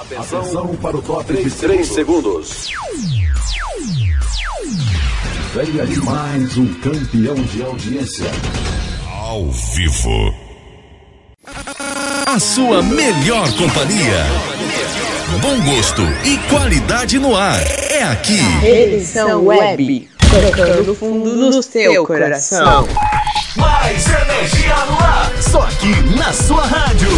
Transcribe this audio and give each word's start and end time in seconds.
Atenção 0.00 0.76
para 0.76 0.96
o 0.96 1.02
top 1.02 1.32
de 1.32 1.50
3 1.50 1.84
segundos. 1.84 2.68
Venha 5.52 5.84
de 5.84 6.00
mais 6.02 6.56
um 6.56 6.72
campeão 6.74 7.34
de 7.34 7.62
audiência. 7.64 8.30
Ao 9.10 9.50
vivo. 9.50 10.32
A 12.26 12.38
sua 12.38 12.80
melhor 12.80 13.52
companhia. 13.54 14.24
Bom 15.40 15.60
gosto 15.62 16.02
e 16.24 16.38
qualidade 16.48 17.18
no 17.18 17.34
ar. 17.34 17.60
É 17.90 18.04
aqui. 18.04 18.38
Edição 18.64 19.46
Web. 19.46 20.08
Tocando 20.30 20.94
fundo 20.94 21.50
do 21.50 21.60
seu 21.60 22.06
coração. 22.06 22.86
Mais 23.56 24.06
energia 24.06 24.76
no 24.86 25.04
ar. 25.04 25.32
Só 25.42 25.62
aqui 25.62 25.90
na 26.16 26.32
sua 26.32 26.64
rádio. 26.64 27.08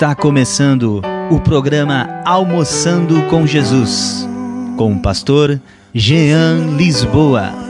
Está 0.00 0.14
começando 0.14 1.02
o 1.30 1.38
programa 1.40 2.22
Almoçando 2.24 3.22
com 3.24 3.46
Jesus, 3.46 4.26
com 4.74 4.94
o 4.94 4.98
pastor 4.98 5.60
Jean 5.92 6.74
Lisboa. 6.74 7.69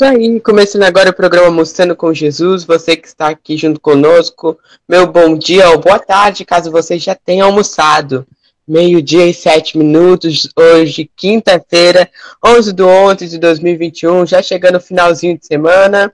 Isso 0.00 0.06
aí, 0.06 0.40
começando 0.40 0.84
agora 0.84 1.10
o 1.10 1.12
programa 1.12 1.48
Almoçando 1.48 1.94
com 1.94 2.14
Jesus. 2.14 2.64
Você 2.64 2.96
que 2.96 3.06
está 3.06 3.28
aqui 3.28 3.58
junto 3.58 3.78
conosco, 3.78 4.58
meu 4.88 5.06
bom 5.06 5.36
dia 5.36 5.68
ou 5.68 5.78
boa 5.78 5.98
tarde, 5.98 6.42
caso 6.42 6.70
você 6.70 6.98
já 6.98 7.14
tenha 7.14 7.44
almoçado. 7.44 8.26
Meio-dia 8.66 9.26
e 9.26 9.34
sete 9.34 9.76
minutos, 9.76 10.48
hoje, 10.56 11.10
quinta-feira, 11.14 12.08
11 12.42 12.72
de 12.72 12.82
11 12.82 13.28
de 13.28 13.38
2021, 13.38 14.24
já 14.24 14.40
chegando 14.40 14.76
o 14.76 14.80
finalzinho 14.80 15.38
de 15.38 15.44
semana. 15.44 16.10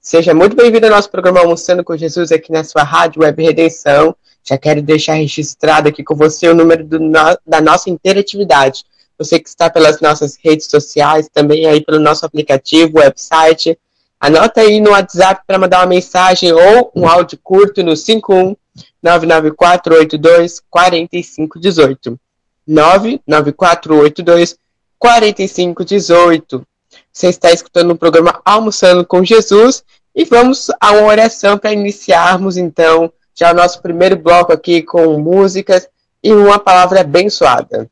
Seja 0.00 0.32
muito 0.32 0.56
bem-vindo 0.56 0.86
ao 0.86 0.92
nosso 0.92 1.10
programa 1.10 1.40
Almoçando 1.40 1.84
com 1.84 1.94
Jesus 1.94 2.32
aqui 2.32 2.50
na 2.50 2.64
sua 2.64 2.84
rádio 2.84 3.20
Web 3.20 3.42
Redenção. 3.42 4.16
Já 4.42 4.56
quero 4.56 4.80
deixar 4.80 5.12
registrado 5.12 5.90
aqui 5.90 6.02
com 6.02 6.14
você 6.14 6.48
o 6.48 6.54
número 6.54 6.82
do 6.82 6.98
da 7.46 7.60
nossa 7.60 7.90
interatividade. 7.90 8.82
Você 9.18 9.38
que 9.38 9.48
está 9.48 9.70
pelas 9.70 10.00
nossas 10.00 10.36
redes 10.36 10.66
sociais, 10.66 11.28
também 11.32 11.66
aí 11.66 11.82
pelo 11.82 11.98
nosso 11.98 12.26
aplicativo, 12.26 12.98
website. 12.98 13.78
Anota 14.20 14.60
aí 14.60 14.80
no 14.80 14.90
WhatsApp 14.90 15.42
para 15.46 15.58
mandar 15.58 15.80
uma 15.80 15.86
mensagem 15.86 16.52
ou 16.52 16.92
um 16.94 17.08
áudio 17.08 17.38
curto 17.42 17.82
no 17.82 17.96
51 17.96 18.56
99482 19.02 20.62
4518. 20.68 22.18
99482 22.66 24.56
4518. 24.98 26.66
Você 27.12 27.28
está 27.28 27.50
escutando 27.50 27.92
o 27.92 27.96
programa 27.96 28.40
Almoçando 28.44 29.04
com 29.06 29.24
Jesus 29.24 29.84
e 30.14 30.24
vamos 30.24 30.70
a 30.80 30.92
uma 30.92 31.06
oração 31.06 31.58
para 31.58 31.72
iniciarmos 31.72 32.56
então 32.56 33.12
já 33.34 33.52
o 33.52 33.54
nosso 33.54 33.80
primeiro 33.80 34.16
bloco 34.16 34.52
aqui 34.52 34.82
com 34.82 35.18
músicas 35.18 35.88
e 36.22 36.32
uma 36.32 36.58
palavra 36.58 37.00
abençoada. 37.00 37.90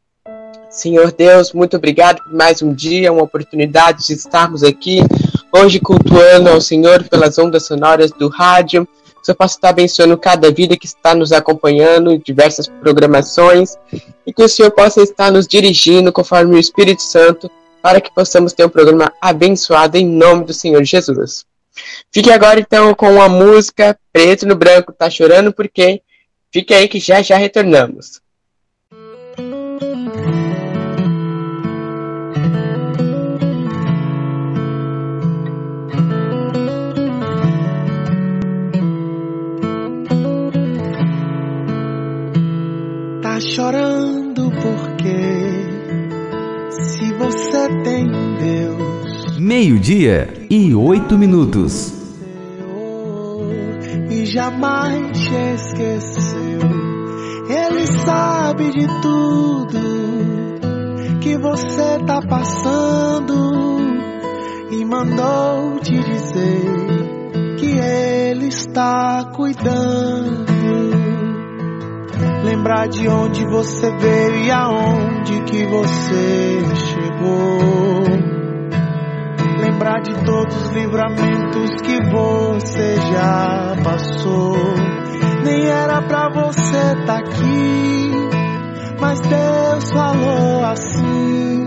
Senhor 0.75 1.13
Deus, 1.13 1.53
muito 1.53 1.77
obrigado 1.77 2.21
por 2.25 2.33
mais 2.33 2.61
um 2.61 2.75
dia, 2.75 3.13
uma 3.13 3.23
oportunidade 3.23 4.09
de 4.09 4.13
estarmos 4.13 4.65
aqui 4.65 4.99
hoje 5.53 5.79
cultuando 5.79 6.51
ao 6.51 6.61
Senhor 6.61 7.05
pelas 7.05 7.39
ondas 7.39 7.65
sonoras 7.65 8.11
do 8.11 8.29
rádio. 8.29 8.87
Que 9.25 9.31
o 9.31 9.35
possa 9.37 9.55
estar 9.55 9.69
abençoando 9.69 10.19
cada 10.19 10.51
vida 10.51 10.77
que 10.77 10.85
está 10.85 11.15
nos 11.15 11.31
acompanhando 11.31 12.11
em 12.11 12.19
diversas 12.19 12.67
programações 12.67 13.77
e 14.27 14.33
que 14.33 14.43
o 14.43 14.49
Senhor 14.49 14.73
possa 14.73 15.01
estar 15.01 15.31
nos 15.31 15.47
dirigindo 15.47 16.13
conforme 16.13 16.57
o 16.57 16.59
Espírito 16.59 17.03
Santo 17.03 17.49
para 17.81 18.01
que 18.01 18.13
possamos 18.13 18.53
ter 18.53 18.67
um 18.67 18.69
programa 18.69 19.13
abençoado 19.23 19.97
em 19.97 20.05
nome 20.05 20.45
do 20.45 20.53
Senhor 20.53 20.83
Jesus. 20.83 21.47
Fique 22.13 22.33
agora 22.33 22.59
então 22.59 22.93
com 22.95 23.23
a 23.23 23.29
música 23.29 23.97
Preto 24.13 24.45
no 24.45 24.57
Branco 24.57 24.93
Tá 24.93 25.09
Chorando 25.09 25.53
Porque 25.53 26.03
fique 26.53 26.75
aí 26.75 26.89
que 26.89 26.99
já 26.99 27.23
já 27.23 27.37
retornamos. 27.37 28.24
Tá 43.35 43.41
chorando 43.41 44.49
porque 44.63 45.19
se 46.71 47.13
você 47.15 47.69
tem 47.83 48.07
Deus 48.39 49.41
Meio-dia 49.41 50.47
e 50.49 50.73
oito 50.73 51.19
minutos. 51.19 51.93
e 54.09 54.25
jamais 54.25 55.19
te 55.19 55.35
esqueceu, 55.35 56.61
Ele 57.49 57.87
sabe 58.07 58.71
de 58.71 58.87
tudo 59.03 59.81
que 61.21 61.37
você 61.37 61.99
tá 62.07 62.21
passando 62.23 63.81
e 64.71 64.85
mandou 64.85 65.81
te 65.81 65.99
dizer 65.99 67.57
que 67.59 67.67
Ele 67.67 68.47
está 68.47 69.25
cuidando. 69.35 70.54
Lembrar 72.45 72.89
de 72.89 73.09
onde 73.09 73.47
você 73.47 73.91
veio 73.97 74.45
e 74.45 74.51
aonde 74.51 75.41
que 75.45 75.65
você 75.67 76.59
chegou. 76.75 78.05
Lembrar 79.61 80.03
de 80.03 80.13
todos 80.27 80.55
os 80.55 80.69
livramentos 80.73 81.71
que 81.81 82.03
você 82.11 82.97
já 82.97 83.77
passou. 83.83 84.59
Nem 85.43 85.65
era 85.67 86.03
pra 86.03 86.29
você 86.29 86.95
tá 87.07 87.17
aqui, 87.17 88.11
mas 89.01 89.21
Deus 89.21 89.91
falou 89.91 90.65
assim. 90.65 91.67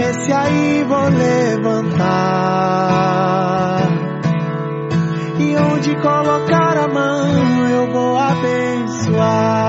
Esse 0.00 0.32
aí 0.32 0.84
vou 0.84 1.08
levantar. 1.08 2.36
E 5.38 5.54
onde 5.54 5.94
colocar 5.96 6.78
a 6.78 6.88
mão 6.88 7.68
eu 7.68 7.92
vou 7.92 8.16
abençoar. 8.16 9.66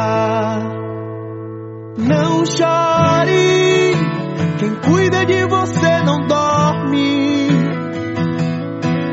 Não 1.97 2.45
chore, 2.45 3.91
quem 4.59 4.75
cuida 4.75 5.25
de 5.25 5.45
você 5.45 6.03
não 6.05 6.25
dorme. 6.25 7.49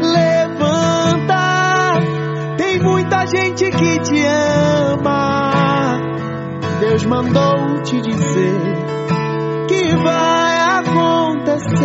Levanta, 0.00 1.34
tem 2.56 2.80
muita 2.80 3.26
gente 3.26 3.70
que 3.70 3.98
te 3.98 4.24
ama. 4.24 5.98
Deus 6.78 7.04
mandou 7.04 7.82
te 7.82 8.00
dizer 8.00 8.60
que 9.66 9.96
vai 9.96 10.60
acontecer. 10.78 11.84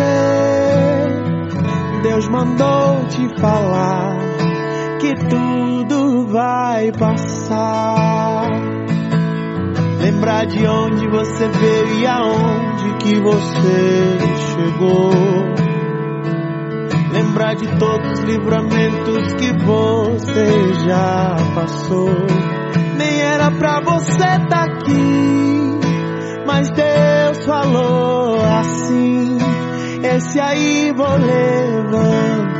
Deus 2.04 2.28
mandou 2.28 3.04
te 3.08 3.40
falar 3.40 4.29
que 5.00 5.14
tudo 5.28 6.26
vai 6.26 6.92
passar. 6.92 8.50
Lembrar 10.00 10.46
de 10.46 10.66
onde 10.66 11.08
você 11.08 11.48
veio 11.48 12.00
e 12.00 12.06
aonde 12.06 12.94
que 12.98 13.18
você 13.20 14.18
chegou. 14.54 15.10
Lembrar 17.12 17.54
de 17.54 17.66
todos 17.78 18.12
os 18.12 18.20
livramentos 18.20 19.32
que 19.34 19.52
você 19.64 20.74
já 20.86 21.36
passou. 21.54 22.10
Nem 22.96 23.20
era 23.20 23.50
pra 23.50 23.80
você 23.80 24.38
tá 24.48 24.64
aqui, 24.64 25.80
mas 26.46 26.70
Deus 26.70 27.44
falou 27.46 28.40
assim: 28.44 29.38
Esse 30.02 30.38
aí 30.38 30.92
vou 30.94 31.16
levantar. 31.16 32.50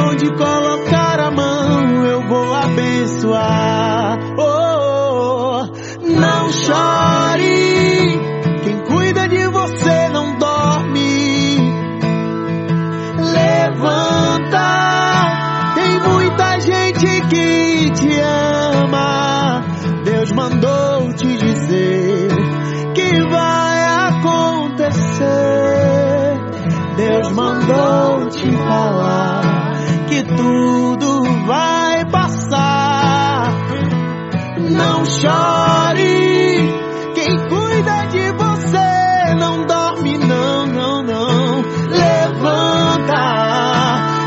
Onde 0.00 0.30
colocar 0.36 1.18
a 1.18 1.30
mão 1.30 2.04
eu 2.04 2.22
vou 2.28 2.54
abençoar. 2.54 4.18
Oh, 4.38 5.66
não 6.02 6.52
chore, 6.52 8.20
quem 8.62 8.78
cuida 8.84 9.28
de 9.28 9.48
você 9.48 10.08
não 10.10 10.38
dorme. 10.38 11.58
Levanta, 13.32 14.64
tem 15.74 16.00
muita 16.00 16.60
gente 16.60 17.20
que 17.28 17.90
te 17.90 18.20
ama. 18.20 19.64
Deus 20.04 20.30
mandou 20.30 21.12
te 21.14 21.36
dizer 21.36 22.28
que 22.94 23.22
vai 23.28 23.84
acontecer. 24.08 25.28
Deus 26.96 27.30
mandou 27.32 28.28
te 28.28 28.50
falar 28.56 29.37
que 30.08 30.22
tudo 30.22 31.22
vai 31.46 32.04
passar. 32.10 33.52
Não 34.70 35.04
chore, 35.04 36.72
quem 37.14 37.36
cuida 37.48 38.06
de 38.06 38.32
você 38.32 39.34
não 39.38 39.66
dorme, 39.66 40.16
não, 40.18 40.66
não, 40.66 41.02
não. 41.02 41.62
Levanta, 41.90 43.22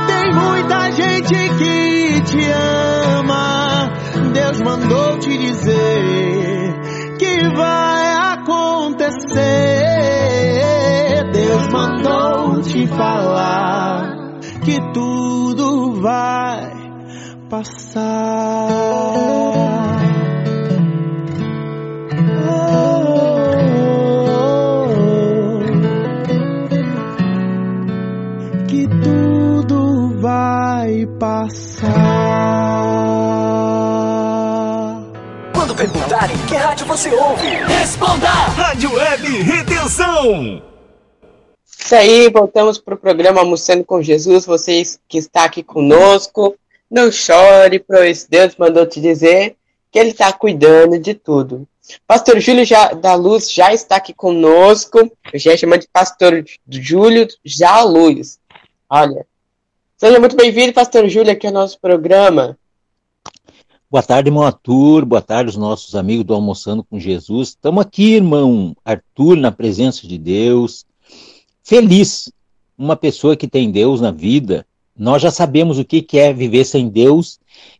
tem 0.07 0.33
muita 0.33 0.91
gente 0.91 1.33
que 1.57 2.21
te 2.21 2.51
ama. 2.51 3.91
Deus 4.33 4.61
mandou 4.61 5.17
te 5.19 5.37
dizer 5.37 6.75
que 7.17 7.55
vai 7.55 8.13
acontecer. 8.33 9.41
Deus 11.33 11.67
mandou 11.69 12.61
te 12.61 12.87
falar 12.87 14.21
que 14.63 14.79
tudo 14.93 15.40
vai 16.01 16.71
passar. 17.47 18.67
Oh, 22.49 23.19
que 28.67 28.87
tudo 28.87 30.19
vai 30.19 31.05
passar. 31.19 31.91
Quando 35.53 35.75
perguntarem 35.75 36.37
que 36.47 36.55
rádio 36.55 36.87
você 36.87 37.13
ouve, 37.13 37.47
responda! 37.47 38.27
Rádio 38.27 38.91
Web 38.95 39.41
Redenção! 39.43 40.70
Isso 41.91 41.99
aí, 41.99 42.29
voltamos 42.29 42.77
para 42.77 42.95
o 42.95 42.97
programa 42.97 43.41
Almoçando 43.41 43.83
com 43.83 44.01
Jesus. 44.01 44.45
Vocês 44.45 44.97
que 45.09 45.17
está 45.17 45.43
aqui 45.43 45.61
conosco, 45.61 46.55
não 46.89 47.11
chore, 47.11 47.79
pois 47.79 48.25
Deus 48.25 48.55
mandou 48.55 48.85
te 48.85 49.01
dizer 49.01 49.57
que 49.91 49.99
Ele 49.99 50.11
está 50.11 50.31
cuidando 50.31 50.97
de 50.97 51.13
tudo. 51.13 51.67
Pastor 52.07 52.39
Júlio 52.39 52.63
já, 52.63 52.93
da 52.93 53.13
Luz 53.15 53.51
já 53.51 53.73
está 53.73 53.97
aqui 53.97 54.13
conosco. 54.13 54.99
Eu 55.33 55.37
já 55.37 55.57
chamo 55.57 55.77
de 55.77 55.85
Pastor 55.91 56.45
Júlio 56.65 57.27
já 57.43 57.83
Luz. 57.83 58.39
Olha, 58.89 59.25
seja 59.97 60.17
muito 60.17 60.37
bem-vindo, 60.37 60.71
Pastor 60.71 61.09
Júlio, 61.09 61.33
aqui 61.33 61.47
ao 61.47 61.51
nosso 61.51 61.77
programa. 61.77 62.57
Boa 63.89 64.01
tarde, 64.01 64.29
irmão 64.29 64.43
Arthur. 64.43 65.03
Boa 65.03 65.21
tarde, 65.21 65.49
os 65.49 65.57
nossos 65.57 65.93
amigos 65.93 66.23
do 66.23 66.33
Almoçando 66.33 66.85
com 66.85 66.97
Jesus. 66.97 67.49
Estamos 67.49 67.81
aqui, 67.81 68.13
irmão 68.13 68.73
Arthur, 68.85 69.35
na 69.35 69.51
presença 69.51 70.07
de 70.07 70.17
Deus 70.17 70.85
feliz. 71.71 72.29
Uma 72.77 72.97
pessoa 72.97 73.37
que 73.37 73.47
tem 73.47 73.71
Deus 73.71 74.01
na 74.01 74.11
vida, 74.11 74.65
nós 74.97 75.21
já 75.21 75.31
sabemos 75.31 75.79
o 75.79 75.85
que, 75.85 76.05
é 76.19 76.33
viver 76.33 76.65
sem 76.65 76.89
Deus 76.89 77.39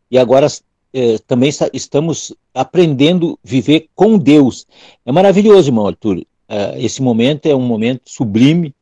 e 0.10 0.18
agora 0.18 0.48
eh, 0.94 1.18
também 1.28 1.50
estamos 1.74 2.34
aprendendo 2.54 3.38
a 3.44 3.50
viver 3.50 3.90
com 3.94 4.18
Deus. 4.18 4.66
É 5.06 5.12
maravilhoso, 5.12 5.68
irmão 5.68 5.88
Arthur. 5.88 6.20
Uh, 6.20 6.78
esse 6.78 7.02
momento 7.02 7.48
é 7.48 7.56
um 7.56 7.62
momento 7.62 8.04
sublime 8.06 8.74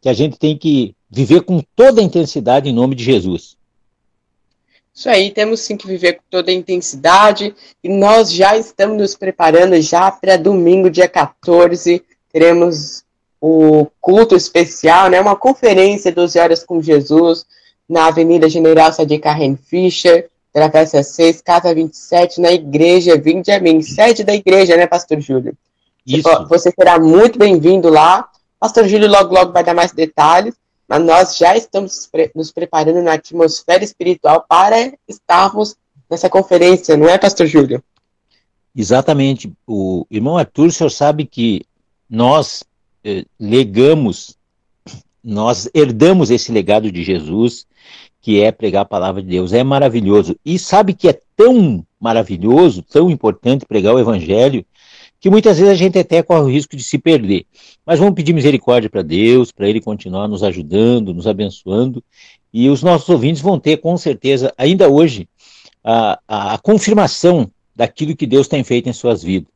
que 0.00 0.08
a 0.08 0.14
gente 0.14 0.38
tem 0.38 0.56
que 0.56 0.94
viver 1.10 1.42
com 1.42 1.62
toda 1.76 2.00
a 2.00 2.04
intensidade 2.04 2.68
em 2.68 2.72
nome 2.72 2.94
de 2.94 3.04
Jesus. 3.04 3.56
Isso 4.94 5.10
aí, 5.10 5.30
temos 5.30 5.60
sim 5.60 5.76
que 5.76 5.86
viver 5.86 6.14
com 6.14 6.22
toda 6.30 6.50
a 6.50 6.54
intensidade 6.54 7.54
e 7.82 7.88
nós 7.88 8.32
já 8.32 8.56
estamos 8.56 8.96
nos 8.96 9.14
preparando 9.14 9.78
já 9.82 10.10
para 10.10 10.36
domingo, 10.36 10.90
dia 10.90 11.08
14. 11.08 12.02
Teremos 12.32 13.03
o 13.46 13.86
culto 14.00 14.34
especial, 14.34 15.10
né, 15.10 15.20
uma 15.20 15.36
conferência 15.36 16.10
12 16.10 16.38
horas 16.38 16.64
com 16.64 16.80
Jesus 16.80 17.44
na 17.86 18.06
Avenida 18.06 18.48
General 18.48 18.90
Sadi 18.90 19.18
Carren 19.18 19.54
Fischer, 19.54 20.30
Travessa 20.50 21.02
6, 21.02 21.42
Casa 21.42 21.74
27, 21.74 22.40
na 22.40 22.52
Igreja 22.52 23.18
Vinde 23.18 23.52
a 23.52 23.60
mim, 23.60 23.82
sede 23.82 24.24
da 24.24 24.34
igreja, 24.34 24.78
né, 24.78 24.86
Pastor 24.86 25.20
Júlio? 25.20 25.54
Isso. 26.06 26.26
Você 26.48 26.70
será 26.70 26.98
muito 26.98 27.38
bem-vindo 27.38 27.90
lá. 27.90 28.26
Pastor 28.58 28.88
Júlio 28.88 29.10
logo, 29.10 29.34
logo 29.34 29.52
vai 29.52 29.62
dar 29.62 29.74
mais 29.74 29.92
detalhes, 29.92 30.54
mas 30.88 31.04
nós 31.04 31.36
já 31.36 31.54
estamos 31.54 32.08
nos 32.34 32.50
preparando 32.50 33.02
na 33.02 33.12
atmosfera 33.12 33.84
espiritual 33.84 34.46
para 34.48 34.90
estarmos 35.06 35.76
nessa 36.08 36.30
conferência, 36.30 36.96
não 36.96 37.10
é, 37.10 37.18
Pastor 37.18 37.46
Júlio? 37.46 37.84
Exatamente. 38.74 39.52
O 39.66 40.06
irmão 40.10 40.38
Arthur, 40.38 40.68
o 40.68 40.72
senhor 40.72 40.88
sabe 40.88 41.26
que 41.26 41.66
nós, 42.08 42.64
eh, 43.04 43.24
legamos, 43.38 44.36
nós 45.22 45.68
herdamos 45.74 46.30
esse 46.30 46.50
legado 46.50 46.90
de 46.90 47.02
Jesus, 47.02 47.66
que 48.20 48.40
é 48.40 48.50
pregar 48.50 48.82
a 48.82 48.86
palavra 48.86 49.22
de 49.22 49.28
Deus. 49.28 49.52
É 49.52 49.62
maravilhoso. 49.62 50.36
E 50.44 50.58
sabe 50.58 50.94
que 50.94 51.08
é 51.08 51.20
tão 51.36 51.84
maravilhoso, 52.00 52.82
tão 52.82 53.10
importante 53.10 53.66
pregar 53.66 53.94
o 53.94 53.98
evangelho, 53.98 54.64
que 55.20 55.30
muitas 55.30 55.58
vezes 55.58 55.72
a 55.72 55.76
gente 55.76 55.98
até 55.98 56.22
corre 56.22 56.42
o 56.42 56.50
risco 56.50 56.76
de 56.76 56.82
se 56.82 56.98
perder. 56.98 57.46
Mas 57.84 57.98
vamos 57.98 58.14
pedir 58.14 58.32
misericórdia 58.32 58.90
para 58.90 59.02
Deus, 59.02 59.52
para 59.52 59.68
Ele 59.68 59.80
continuar 59.80 60.28
nos 60.28 60.42
ajudando, 60.42 61.14
nos 61.14 61.26
abençoando, 61.26 62.02
e 62.52 62.68
os 62.68 62.82
nossos 62.82 63.08
ouvintes 63.08 63.42
vão 63.42 63.58
ter, 63.58 63.78
com 63.78 63.96
certeza, 63.96 64.52
ainda 64.56 64.88
hoje, 64.88 65.28
a, 65.82 66.18
a, 66.26 66.54
a 66.54 66.58
confirmação 66.58 67.50
daquilo 67.74 68.16
que 68.16 68.26
Deus 68.26 68.48
tem 68.48 68.62
feito 68.62 68.88
em 68.88 68.92
suas 68.92 69.22
vidas. 69.22 69.50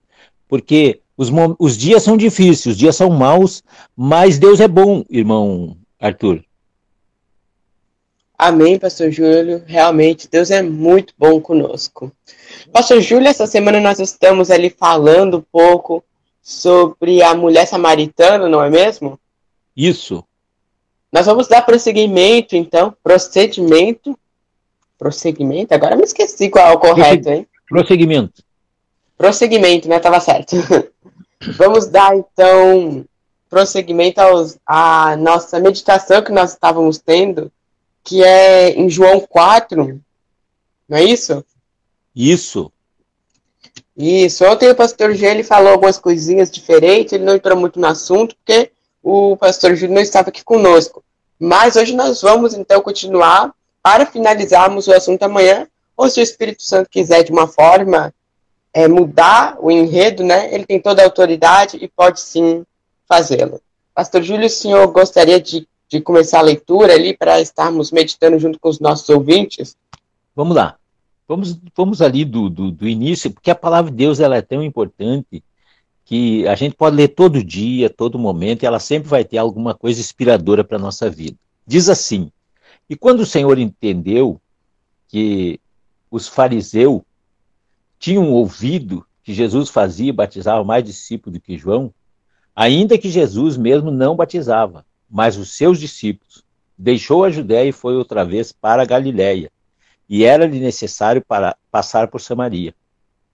Porque 0.48 1.00
os, 1.18 1.30
os 1.58 1.76
dias 1.76 2.04
são 2.04 2.16
difíceis, 2.16 2.66
os 2.66 2.76
dias 2.76 2.94
são 2.94 3.10
maus, 3.10 3.64
mas 3.96 4.38
Deus 4.38 4.60
é 4.60 4.68
bom, 4.68 5.04
irmão 5.10 5.76
Arthur. 6.00 6.44
Amém, 8.38 8.78
Pastor 8.78 9.10
Júlio. 9.10 9.64
Realmente, 9.66 10.28
Deus 10.30 10.52
é 10.52 10.62
muito 10.62 11.12
bom 11.18 11.40
conosco. 11.40 12.12
Pastor 12.72 13.00
Júlio, 13.00 13.26
essa 13.26 13.48
semana 13.48 13.80
nós 13.80 13.98
estamos 13.98 14.48
ali 14.48 14.70
falando 14.70 15.38
um 15.38 15.44
pouco 15.50 16.04
sobre 16.40 17.20
a 17.20 17.34
mulher 17.34 17.66
samaritana, 17.66 18.48
não 18.48 18.62
é 18.62 18.70
mesmo? 18.70 19.18
Isso. 19.76 20.24
Nós 21.12 21.26
vamos 21.26 21.48
dar 21.48 21.62
prosseguimento, 21.62 22.54
então, 22.54 22.94
procedimento. 23.02 24.16
Prosseguimento? 24.96 25.74
Agora 25.74 25.96
me 25.96 26.04
esqueci 26.04 26.48
qual 26.48 26.70
é 26.70 26.72
o 26.72 26.78
correto, 26.78 27.28
hein? 27.28 27.46
Prosseguimento. 27.68 28.44
Prosseguimento, 29.16 29.88
né? 29.88 29.98
Tava 29.98 30.20
certo. 30.20 30.54
Vamos 31.56 31.86
dar 31.86 32.16
então 32.16 33.04
prosseguimento 33.48 34.20
aos, 34.20 34.58
à 34.66 35.16
nossa 35.16 35.58
meditação 35.58 36.22
que 36.22 36.32
nós 36.32 36.52
estávamos 36.52 36.98
tendo, 36.98 37.50
que 38.04 38.22
é 38.22 38.70
em 38.70 38.90
João 38.90 39.20
4, 39.20 40.00
não 40.88 40.98
é 40.98 41.04
isso? 41.04 41.44
Isso. 42.14 42.72
Isso. 43.96 44.44
Ontem 44.44 44.70
o 44.70 44.74
pastor 44.74 45.14
G 45.14 45.26
ele 45.26 45.42
falou 45.42 45.72
algumas 45.72 45.98
coisinhas 45.98 46.50
diferentes, 46.50 47.12
ele 47.12 47.24
não 47.24 47.34
entrou 47.34 47.56
muito 47.56 47.80
no 47.80 47.86
assunto, 47.86 48.36
porque 48.36 48.70
o 49.02 49.36
pastor 49.36 49.74
Júlio 49.74 49.94
não 49.94 50.02
estava 50.02 50.28
aqui 50.28 50.44
conosco. 50.44 51.02
Mas 51.38 51.76
hoje 51.76 51.94
nós 51.94 52.20
vamos 52.20 52.54
então 52.54 52.80
continuar 52.80 53.52
para 53.82 54.06
finalizarmos 54.06 54.86
o 54.86 54.92
assunto 54.92 55.22
amanhã, 55.22 55.66
ou 55.96 56.08
se 56.08 56.20
o 56.20 56.22
Espírito 56.22 56.62
Santo 56.62 56.90
quiser 56.90 57.22
de 57.24 57.32
uma 57.32 57.46
forma 57.46 58.12
é, 58.72 58.86
mudar 58.86 59.56
o 59.60 59.70
enredo, 59.70 60.22
né? 60.22 60.52
Ele 60.54 60.64
tem 60.64 60.80
toda 60.80 61.02
a 61.02 61.04
autoridade 61.04 61.78
e 61.80 61.88
pode 61.88 62.20
sim 62.20 62.64
fazê-lo. 63.08 63.60
Pastor 63.94 64.22
Júlio, 64.22 64.46
o 64.46 64.50
senhor 64.50 64.86
gostaria 64.88 65.40
de, 65.40 65.66
de 65.88 66.00
começar 66.00 66.38
a 66.38 66.42
leitura 66.42 66.92
ali 66.92 67.16
para 67.16 67.40
estarmos 67.40 67.90
meditando 67.90 68.38
junto 68.38 68.60
com 68.60 68.68
os 68.68 68.78
nossos 68.78 69.08
ouvintes? 69.08 69.76
Vamos 70.36 70.54
lá. 70.54 70.76
Vamos, 71.26 71.58
vamos 71.76 72.00
ali 72.00 72.24
do, 72.24 72.48
do, 72.48 72.70
do 72.70 72.88
início, 72.88 73.30
porque 73.30 73.50
a 73.50 73.54
palavra 73.54 73.90
de 73.90 73.96
Deus 73.96 74.20
ela 74.20 74.36
é 74.36 74.42
tão 74.42 74.62
importante 74.62 75.42
que 76.04 76.48
a 76.48 76.54
gente 76.54 76.74
pode 76.74 76.96
ler 76.96 77.08
todo 77.08 77.44
dia, 77.44 77.90
todo 77.90 78.18
momento, 78.18 78.62
e 78.62 78.66
ela 78.66 78.78
sempre 78.78 79.10
vai 79.10 79.24
ter 79.24 79.36
alguma 79.36 79.74
coisa 79.74 80.00
inspiradora 80.00 80.64
para 80.64 80.78
a 80.78 80.80
nossa 80.80 81.10
vida. 81.10 81.36
Diz 81.66 81.90
assim: 81.90 82.32
E 82.88 82.96
quando 82.96 83.20
o 83.20 83.26
Senhor 83.26 83.58
entendeu 83.58 84.40
que 85.08 85.60
os 86.10 86.26
fariseus 86.26 87.02
tinham 87.98 88.30
ouvido 88.32 89.04
que 89.22 89.34
Jesus 89.34 89.68
fazia 89.68 90.08
e 90.08 90.12
batizava 90.12 90.64
mais 90.64 90.84
discípulos 90.84 91.38
do 91.38 91.42
que 91.42 91.58
João, 91.58 91.92
ainda 92.54 92.98
que 92.98 93.10
Jesus 93.10 93.56
mesmo 93.56 93.90
não 93.90 94.16
batizava, 94.16 94.84
mas 95.08 95.36
os 95.36 95.56
seus 95.56 95.78
discípulos, 95.78 96.44
deixou 96.76 97.24
a 97.24 97.30
Judéia 97.30 97.68
e 97.68 97.72
foi 97.72 97.96
outra 97.96 98.24
vez 98.24 98.52
para 98.52 98.82
a 98.82 98.86
Galiléia, 98.86 99.50
e 100.08 100.24
era-lhe 100.24 100.60
necessário 100.60 101.22
para 101.26 101.56
passar 101.70 102.08
por 102.08 102.20
Samaria. 102.20 102.74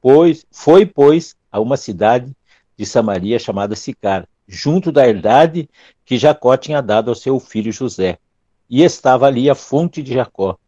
Pois 0.00 0.44
foi, 0.50 0.84
pois, 0.84 1.36
a 1.50 1.60
uma 1.60 1.76
cidade 1.76 2.34
de 2.76 2.84
Samaria 2.84 3.38
chamada 3.38 3.76
Sicar, 3.76 4.26
junto 4.46 4.90
da 4.90 5.06
herdade 5.06 5.68
que 6.04 6.18
Jacó 6.18 6.56
tinha 6.56 6.82
dado 6.82 7.10
ao 7.10 7.14
seu 7.14 7.38
filho 7.38 7.72
José. 7.72 8.18
E 8.68 8.82
estava 8.82 9.26
ali 9.26 9.48
a 9.48 9.54
fonte 9.54 10.02
de 10.02 10.14
Jacó. 10.14 10.58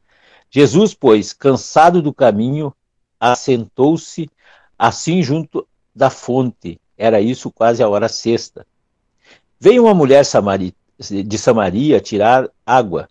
Jesus, 0.51 0.95
pois, 0.95 1.33
cansado 1.33 2.01
do 2.01 2.15
caminho, 2.15 2.73
assentou-se 3.21 4.29
assim 4.79 5.23
junto 5.23 5.67
da 5.95 6.11
fonte. 6.11 6.79
Era 6.97 7.21
isso 7.21 7.51
quase 7.51 7.83
a 7.83 7.89
hora 7.89 8.09
sexta. 8.09 8.67
Veio 9.59 9.85
uma 9.85 9.95
mulher 9.95 10.25
de 11.01 11.39
Samaria 11.39 12.01
tirar 12.01 12.49
água. 12.65 13.09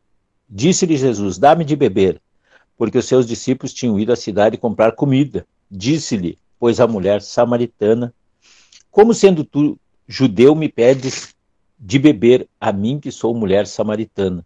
Disse-lhe 0.50 0.96
Jesus: 0.96 1.38
Dá-me 1.38 1.66
de 1.66 1.76
beber, 1.76 2.22
porque 2.78 2.98
os 2.98 3.06
seus 3.06 3.26
discípulos 3.26 3.74
tinham 3.74 4.00
ido 4.00 4.14
à 4.14 4.16
cidade 4.16 4.58
comprar 4.58 4.92
comida. 4.94 5.46
Disse-lhe, 5.70 6.38
pois 6.60 6.80
a 6.80 6.88
mulher 6.88 7.22
samaritana: 7.22 8.14
Como 8.92 9.14
sendo 9.14 9.44
tu 9.44 9.78
judeu 10.08 10.56
me 10.56 10.70
pedes 10.70 11.36
de 11.80 12.00
beber 12.00 12.48
a 12.60 12.72
mim 12.72 13.00
que 13.00 13.12
sou 13.12 13.34
mulher 13.34 13.66
samaritana? 13.68 14.46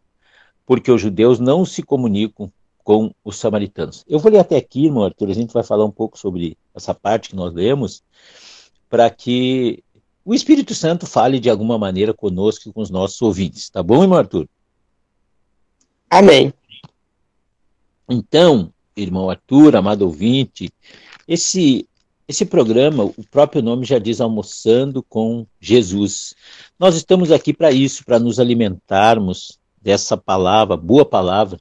Porque 0.66 0.92
os 0.92 1.02
judeus 1.02 1.40
não 1.40 1.66
se 1.66 1.84
comunicam 1.84 2.52
com 2.90 3.14
os 3.24 3.36
samaritanos. 3.36 4.04
Eu 4.10 4.18
vou 4.18 4.32
ler 4.32 4.40
até 4.40 4.58
aqui, 4.58 4.86
irmão 4.86 5.04
Arthur, 5.04 5.30
a 5.30 5.34
gente 5.36 5.54
vai 5.54 5.62
falar 5.62 5.86
um 5.86 5.92
pouco 5.92 6.18
sobre 6.18 6.58
essa 6.74 6.92
parte 6.92 7.30
que 7.30 7.36
nós 7.36 7.54
lemos, 7.54 8.02
para 8.90 9.08
que 9.12 9.84
o 10.26 10.34
Espírito 10.34 10.74
Santo 10.74 11.06
fale 11.06 11.40
de 11.40 11.52
alguma 11.52 11.78
maneira 11.78 12.16
conosco 12.16 12.68
e 12.68 12.74
com 12.74 12.82
os 12.82 12.90
nossos 12.90 13.22
ouvintes. 13.22 13.70
Tá 13.70 13.84
bom, 13.84 14.02
irmão 14.02 14.18
Arthur? 14.18 14.50
Amém. 16.10 16.52
Então, 18.10 18.74
irmão 18.96 19.30
Arthur, 19.30 19.76
amado 19.76 20.02
ouvinte, 20.02 20.72
esse 21.28 21.88
esse 22.28 22.44
programa, 22.44 23.04
o 23.04 23.24
próprio 23.30 23.62
nome 23.62 23.86
já 23.86 24.00
diz 24.00 24.20
almoçando 24.20 25.04
com 25.04 25.46
Jesus. 25.60 26.34
Nós 26.80 26.96
estamos 26.96 27.32
aqui 27.32 27.54
para 27.54 27.72
isso, 27.72 28.04
para 28.04 28.18
nos 28.18 28.40
alimentarmos 28.40 29.60
dessa 29.80 30.18
palavra, 30.18 30.76
boa 30.76 31.06
palavra, 31.06 31.60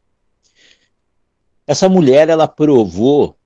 essa 1.69 1.87
mulher, 1.87 2.31
ela 2.31 2.49
provou 2.49 3.37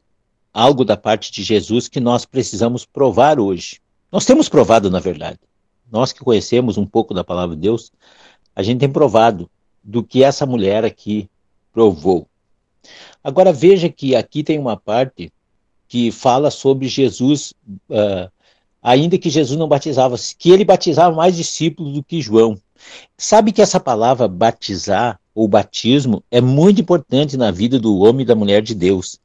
algo 0.55 0.85
da 0.85 0.97
parte 0.97 1.33
de 1.33 1.43
Jesus 1.43 1.89
que 1.89 1.99
nós 1.99 2.25
precisamos 2.25 2.85
provar 2.85 3.41
hoje. 3.41 3.81
Nós 4.13 4.25
temos 4.25 4.49
provado, 4.49 4.89
na 4.89 5.01
verdade. 5.01 5.41
Nós 5.91 6.13
que 6.13 6.21
conhecemos 6.21 6.79
um 6.79 6.87
pouco 6.87 7.13
da 7.13 7.25
palavra 7.25 7.57
de 7.57 7.63
Deus, 7.63 7.91
a 8.55 8.63
gente 8.63 8.79
tem 8.79 8.89
provado 8.89 9.51
do 9.83 10.05
que 10.05 10.23
essa 10.23 10.47
mulher 10.47 10.85
aqui 10.85 11.29
provou. 11.73 12.29
Agora 13.25 13.53
veja 13.53 13.89
que 13.89 14.15
aqui 14.15 14.45
tem 14.45 14.57
uma 14.57 14.77
parte 14.77 15.33
que 15.89 16.13
fala 16.13 16.49
sobre 16.49 16.87
Jesus, 16.87 17.53
uh, 17.91 18.31
ainda 18.81 19.19
que 19.19 19.31
Jesus 19.31 19.59
não 19.59 19.67
batizava, 19.67 20.15
que 20.39 20.53
ele 20.53 20.65
batizava 20.65 21.15
mais 21.17 21.37
discípulos 21.37 21.93
do 21.95 22.05
que 22.05 22.23
João. 22.23 22.57
Sabe 23.19 23.51
que 23.51 23.61
essa 23.61 23.81
palavra 23.81 24.29
batizar 24.29 25.19
ou 25.35 25.49
batismo 25.49 26.23
é 26.31 26.41
muito 26.41 26.81
importante 26.81 27.37
na 27.37 27.51
vida 27.51 27.79
do 27.79 27.99
homem 27.99 28.23
e 28.23 28.27
da 28.27 28.35
mulher 28.35 28.63
de 28.63 28.75
Deus. 28.75 29.19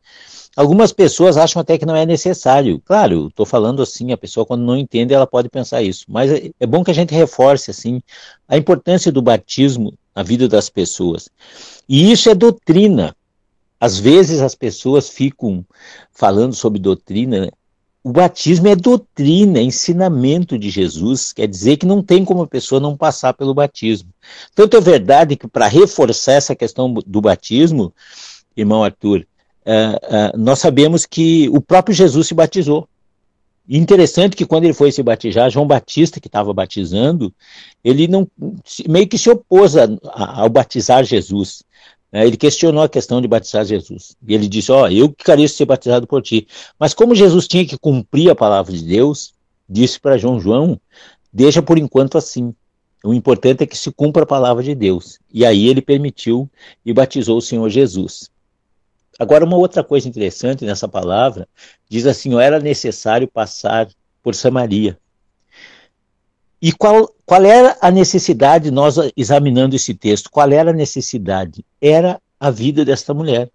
Algumas 0.56 0.92
pessoas 0.92 1.38
acham 1.38 1.62
até 1.62 1.78
que 1.78 1.86
não 1.86 1.96
é 1.96 2.04
necessário. 2.04 2.82
Claro, 2.84 3.28
estou 3.28 3.46
falando 3.46 3.82
assim, 3.82 4.12
a 4.12 4.18
pessoa 4.18 4.44
quando 4.44 4.64
não 4.64 4.76
entende, 4.76 5.14
ela 5.14 5.28
pode 5.28 5.50
pensar 5.50 5.84
isso. 5.84 6.06
Mas 6.08 6.32
é, 6.32 6.50
é 6.60 6.66
bom 6.66 6.84
que 6.84 6.90
a 6.90 6.96
gente 6.96 7.14
reforce 7.14 7.70
assim 7.70 8.02
a 8.48 8.58
importância 8.58 9.12
do 9.12 9.22
batismo 9.22 9.94
na 10.16 10.24
vida 10.24 10.48
das 10.48 10.68
pessoas. 10.68 11.30
E 11.88 12.12
isso 12.12 12.28
é 12.28 12.34
doutrina. 12.34 13.16
Às 13.80 14.00
vezes 14.00 14.42
as 14.42 14.56
pessoas 14.56 15.10
ficam 15.10 15.64
falando 16.12 16.56
sobre 16.56 16.80
doutrina, 16.80 17.42
né? 17.42 17.50
O 18.08 18.14
batismo 18.14 18.70
é 18.70 18.74
doutrina, 18.74 19.60
é 19.60 19.62
ensinamento 19.62 20.58
de 20.58 20.70
Jesus, 20.70 21.34
quer 21.34 21.46
dizer 21.46 21.76
que 21.76 21.86
não 21.86 22.02
tem 22.02 22.24
como 22.24 22.42
a 22.42 22.48
pessoa 22.48 22.80
não 22.80 22.96
passar 22.96 23.34
pelo 23.34 23.54
batismo. 23.54 24.10
Tanto 24.56 24.78
é 24.78 24.80
verdade 24.80 25.36
que, 25.36 25.46
para 25.46 25.68
reforçar 25.68 26.32
essa 26.32 26.56
questão 26.56 26.94
do 26.94 27.20
batismo, 27.20 27.94
irmão 28.56 28.82
Arthur, 28.82 29.28
uh, 29.66 30.38
uh, 30.38 30.38
nós 30.38 30.60
sabemos 30.60 31.06
que 31.06 31.50
o 31.50 31.60
próprio 31.60 31.94
Jesus 31.94 32.28
se 32.28 32.34
batizou. 32.34 32.88
interessante 33.68 34.38
que 34.38 34.46
quando 34.46 34.64
ele 34.64 34.74
foi 34.74 34.90
se 34.90 35.04
batizar, 35.04 35.50
João 35.50 35.68
Batista, 35.68 36.22
que 36.22 36.30
estava 36.30 36.54
batizando, 36.54 37.34
ele 37.84 38.08
não 38.08 38.26
meio 38.88 39.10
que 39.10 39.18
se 39.18 39.30
opôs 39.30 39.76
a, 39.76 39.84
a, 40.06 40.44
ao 40.44 40.50
batizar 40.50 41.04
Jesus. 41.04 41.62
É, 42.12 42.26
ele 42.26 42.38
questionou 42.38 42.84
a 42.84 42.90
questão 42.90 43.22
de 43.22 43.28
batizar 43.28 43.66
Jesus. 43.66 44.16
E 44.26 44.34
ele 44.34 44.48
disse: 44.48 44.72
Ó, 44.72 44.84
oh, 44.84 44.88
eu 44.88 45.12
que 45.12 45.26
queria 45.26 45.48
ser 45.48 45.66
batizado 45.66 46.08
por 46.08 46.22
ti. 46.22 46.48
Mas 46.80 46.94
como 46.94 47.14
Jesus 47.14 47.48
tinha 47.48 47.66
que 47.66 47.78
cumprir 47.78 48.30
a 48.30 48.36
palavra 48.36 48.72
de 48.72 48.84
Deus, 48.84 49.34
disse 49.68 50.00
para 50.00 50.18
João: 50.18 50.40
João, 50.40 50.80
deixa 51.32 51.62
por 51.62 51.78
enquanto 51.78 52.18
assim. 52.18 52.54
O 53.04 53.14
importante 53.14 53.64
é 53.64 53.68
que 53.68 53.78
se 53.78 53.92
cumpra 53.92 54.24
a 54.24 54.28
palavra 54.28 54.64
de 54.64 54.74
Deus. 54.74 55.20
E 55.32 55.46
aí 55.46 55.68
ele 55.68 55.82
permitiu 55.82 56.50
e 56.86 56.94
batizou 56.94 57.38
o 57.38 57.42
Senhor 57.42 57.70
Jesus. 57.70 58.30
Agora, 59.20 59.46
uma 59.46 59.58
outra 59.58 59.84
coisa 59.84 60.08
interessante 60.08 60.66
nessa 60.66 60.88
palavra, 60.88 61.48
diz 61.90 62.06
assim: 62.06 62.34
ó, 62.34 62.40
era 62.40 62.60
necessário 62.60 63.28
passar 63.28 63.88
por 64.24 64.34
Samaria. 64.34 64.98
E 66.62 66.72
qual, 66.72 67.10
qual 67.26 67.44
era 67.44 67.78
a 67.82 67.92
necessidade, 67.92 68.72
nós 68.72 68.96
examinando 69.16 69.76
esse 69.76 69.94
texto, 69.94 70.30
qual 70.32 70.52
era 70.52 70.72
a 70.72 70.74
necessidade? 70.74 71.64
Era 71.80 72.20
a 72.40 72.50
vida 72.50 72.84
desta 72.84 73.14
mulher. 73.14 73.50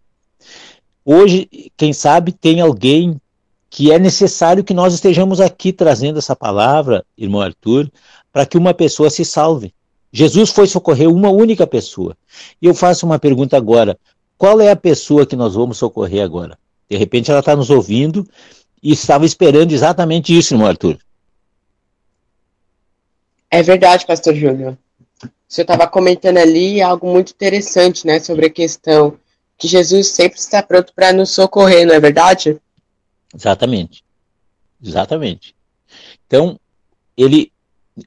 Hoje, 1.05 1.49
quem 1.77 1.93
sabe, 1.93 2.33
tem 2.33 2.61
alguém 2.61 3.21
que 3.69 3.91
é 3.91 3.99
necessário 3.99 4.63
que 4.63 4.75
nós 4.75 4.95
estejamos 4.95 5.41
aqui 5.41 5.73
trazendo 5.73 6.19
essa 6.19 6.37
palavra, 6.37 7.05
irmão 7.17 7.41
Arthur, 7.41 7.91
para 8.33 8.47
que 8.47 8.57
uma 8.59 8.75
pessoa 8.75 9.11
se 9.11 9.25
salve. 9.25 9.75
Jesus 10.13 10.51
foi 10.51 10.67
socorrer 10.67 11.09
uma 11.09 11.31
única 11.31 11.67
pessoa. 11.67 12.17
E 12.61 12.67
eu 12.67 12.75
faço 12.75 13.07
uma 13.07 13.19
pergunta 13.19 13.57
agora: 13.57 13.99
qual 14.37 14.61
é 14.61 14.71
a 14.71 14.77
pessoa 14.77 15.25
que 15.25 15.35
nós 15.35 15.55
vamos 15.55 15.79
socorrer 15.79 16.23
agora? 16.23 16.59
De 16.89 16.97
repente 16.97 17.31
ela 17.31 17.41
está 17.41 17.57
nos 17.57 17.71
ouvindo 17.71 18.29
e 18.83 18.93
estava 18.93 19.25
esperando 19.25 19.73
exatamente 19.73 20.37
isso, 20.37 20.55
irmão 20.55 20.69
Arthur. 20.69 20.99
É 23.53 23.63
verdade, 23.63 24.07
pastor 24.07 24.35
Júlio. 24.35 24.79
Você 25.47 25.61
estava 25.61 25.87
comentando 25.87 26.39
ali 26.39 26.81
algo 26.81 27.07
muito 27.07 27.33
interessante, 27.33 28.07
né, 28.07 28.19
sobre 28.19 28.47
a 28.47 28.51
questão 28.51 29.19
que 29.59 29.69
Jesus 29.69 30.09
sempre 30.09 30.39
está 30.39 30.63
pronto 30.63 30.91
para 30.95 31.13
nos 31.13 31.33
socorrer, 31.33 31.87
não 31.87 31.95
é 31.95 32.01
verdade? 32.01 32.59
Exatamente. 33.35 34.03
Exatamente. 34.83 35.55
Então, 36.27 36.59
ele 37.15 37.53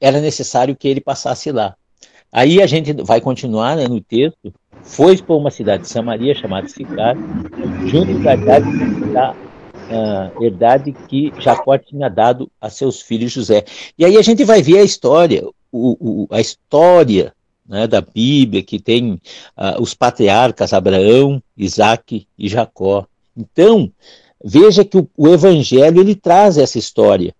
era 0.00 0.20
necessário 0.20 0.74
que 0.74 0.88
ele 0.88 1.00
passasse 1.00 1.52
lá. 1.52 1.76
Aí 2.32 2.60
a 2.60 2.66
gente 2.66 2.92
vai 3.04 3.20
continuar 3.20 3.76
né, 3.76 3.86
no 3.86 4.00
texto. 4.00 4.52
Foi 4.82 5.16
para 5.16 5.36
uma 5.36 5.52
cidade 5.52 5.84
de 5.84 5.88
Samaria 5.88 6.34
chamada 6.34 6.68
Sicar, 6.68 7.14
junto 7.86 8.18
da 8.18 8.36
cidade 8.36 9.12
da 9.12 9.36
uh, 9.86 10.42
herdade 10.42 10.92
que 11.08 11.32
Jacó 11.38 11.76
tinha 11.78 12.08
dado 12.08 12.50
a 12.60 12.68
seus 12.70 13.00
filhos 13.00 13.32
José. 13.32 13.64
E 13.98 14.04
aí 14.04 14.16
a 14.16 14.22
gente 14.22 14.44
vai 14.44 14.62
ver 14.62 14.78
a 14.78 14.84
história, 14.84 15.46
o, 15.72 15.96
o, 16.00 16.26
a 16.30 16.40
história 16.40 17.32
né, 17.68 17.86
da 17.86 18.00
Bíblia, 18.00 18.62
que 18.62 18.78
tem 18.78 19.14
uh, 19.14 19.80
os 19.80 19.94
patriarcas 19.94 20.72
Abraão, 20.72 21.42
Isaac 21.56 22.26
e 22.38 22.48
Jacó. 22.48 23.06
Então, 23.36 23.90
veja 24.42 24.84
que 24.84 24.98
o, 24.98 25.08
o, 25.16 25.28
Evangelho 25.28 26.00
ele 26.00 26.14
traz 26.14 26.58
essa 26.58 26.78
história. 26.78 27.34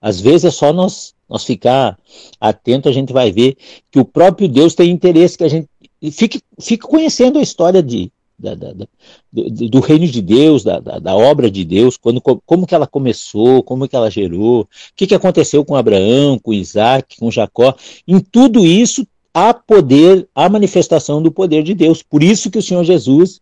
Às 0.00 0.20
vezes 0.20 0.46
é 0.46 0.50
só 0.50 0.72
nós, 0.72 1.14
nós 1.28 1.44
ficar 1.44 1.98
atento, 2.40 2.88
a 2.88 2.92
gente 2.92 3.12
vai 3.12 3.30
ver 3.30 3.56
que 3.90 3.98
o 3.98 4.04
próprio 4.04 4.48
Deus 4.48 4.74
tem 4.74 4.90
interesse 4.90 5.36
que 5.36 5.44
a 5.44 5.48
gente 5.48 5.68
fique, 6.10 6.40
fique 6.58 6.86
conhecendo 6.86 7.38
a 7.38 7.42
história 7.42 7.82
de, 7.82 8.10
da, 8.40 8.54
da, 8.54 8.72
da, 8.72 8.86
do, 9.32 9.68
do, 9.68 9.80
reino 9.80 10.06
de 10.06 10.22
Deus, 10.22 10.64
da, 10.64 11.16
obra 11.16 11.50
de 11.50 11.64
Deus, 11.64 11.96
quando, 11.96 12.20
como 12.20 12.66
que 12.66 12.74
ela 12.74 12.86
começou, 12.86 13.62
como 13.62 13.86
que 13.86 13.94
ela 13.94 14.10
gerou, 14.10 14.62
o 14.62 14.68
que, 14.96 15.06
que 15.06 15.14
aconteceu 15.14 15.64
com 15.64 15.76
Abraão, 15.76 16.38
com 16.38 16.52
Isaac, 16.52 17.16
com 17.18 17.30
Jacó. 17.30 17.74
Em 18.08 18.18
tudo 18.18 18.64
isso 18.64 19.06
há 19.32 19.54
poder, 19.54 20.28
há 20.34 20.48
manifestação 20.48 21.22
do 21.22 21.30
poder 21.30 21.62
de 21.62 21.74
Deus. 21.74 22.02
Por 22.02 22.22
isso 22.22 22.50
que 22.50 22.58
o 22.58 22.62
Senhor 22.62 22.84
Jesus, 22.84 23.40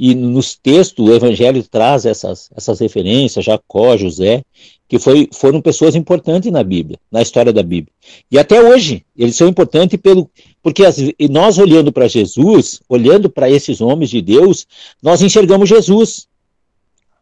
e 0.00 0.14
nos 0.14 0.54
textos, 0.54 1.04
o 1.04 1.12
Evangelho 1.12 1.60
traz 1.64 2.06
essas, 2.06 2.48
essas 2.54 2.78
referências, 2.78 3.44
Jacó, 3.44 3.96
José, 3.96 4.44
que 4.88 4.96
foi, 4.96 5.28
foram 5.32 5.60
pessoas 5.60 5.96
importantes 5.96 6.52
na 6.52 6.62
Bíblia, 6.62 7.00
na 7.10 7.20
história 7.20 7.52
da 7.52 7.64
Bíblia. 7.64 7.92
E 8.30 8.38
até 8.38 8.62
hoje, 8.62 9.04
eles 9.16 9.34
são 9.34 9.48
importantes 9.48 9.98
pelo, 10.00 10.30
porque 10.62 10.84
as, 10.84 10.98
nós 11.28 11.58
olhando 11.58 11.90
para 11.90 12.06
Jesus, 12.06 12.80
olhando 12.88 13.28
para 13.28 13.50
esses 13.50 13.80
homens 13.80 14.08
de 14.08 14.22
Deus, 14.22 14.68
nós 15.02 15.20
enxergamos 15.20 15.68
Jesus. 15.68 16.28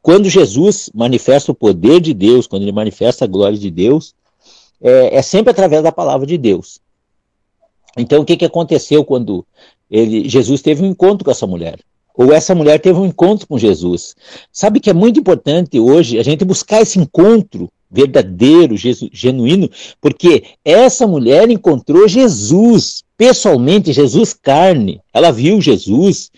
Quando 0.02 0.28
Jesus 0.28 0.90
manifesta 0.95 1.52
o 1.52 1.54
poder 1.54 1.99
de 2.02 2.12
Deus, 2.12 2.47
quando 2.47 2.62
ele 2.62 2.73
manifesta 2.73 3.25
a 3.25 3.28
glória 3.28 3.56
de 3.59 3.71
Deus, 3.71 4.14
é, 4.83 5.16
é 5.16 5.23
sempre 5.23 5.50
através 5.50 5.83
da 5.83 5.90
palavra 5.90 6.26
de 6.26 6.37
Deus. 6.37 6.78
Então, 7.97 8.21
o 8.21 8.25
que, 8.26 8.37
que 8.37 8.45
aconteceu 8.45 9.02
quando 9.02 9.47
ele, 9.90 10.28
Jesus 10.28 10.61
teve 10.61 10.83
um 10.83 10.90
encontro 10.90 11.25
com 11.25 11.30
essa 11.30 11.47
mulher? 11.47 11.78
Ou 12.17 12.33
essa 12.33 12.55
mulher 12.55 12.81
teve 12.81 12.99
um 12.99 13.07
encontro 13.07 13.47
com 13.47 13.59
Jesus? 13.59 14.17
Sabe 14.51 14.81
que 14.81 14.91
é 14.91 14.95
muito 14.95 15.21
importante 15.21 15.79
hoje 15.79 16.19
a 16.19 16.23
gente 16.23 16.45
buscar 16.45 16.81
esse 16.81 16.99
encontro 16.99 17.71
verdadeiro, 17.91 18.75
genuíno, 18.77 19.71
porque 20.01 20.45
essa 20.65 21.07
mulher 21.07 21.49
encontrou 21.51 22.09
Jesus, 22.09 23.05
pessoalmente, 23.17 23.93
Jesus 23.93 24.33
carne. 24.33 25.01
Ela 25.15 25.31
viu 25.31 25.61
Jesus, 25.61 26.31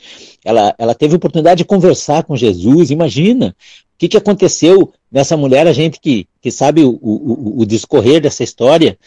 ela, 0.45 0.75
ela 0.79 0.95
teve 0.95 1.15
a 1.15 1.17
oportunidade 1.17 1.59
de 1.59 1.65
conversar 1.65 2.25
com 2.25 2.37
Jesus. 2.37 2.91
Imagina 2.91 3.57
o 3.95 3.99
que, 3.99 4.09
que 4.09 4.17
aconteceu 4.17 4.93
nessa 5.11 5.37
mulher, 5.37 5.67
a 5.67 5.73
gente 5.73 5.99
que, 5.99 6.27
que 6.41 6.51
sabe 6.51 6.85
o, 6.85 6.99
o, 7.01 7.61
o 7.61 7.67
discorrer 7.67 8.21
dessa 8.21 8.45
história, 8.45 8.99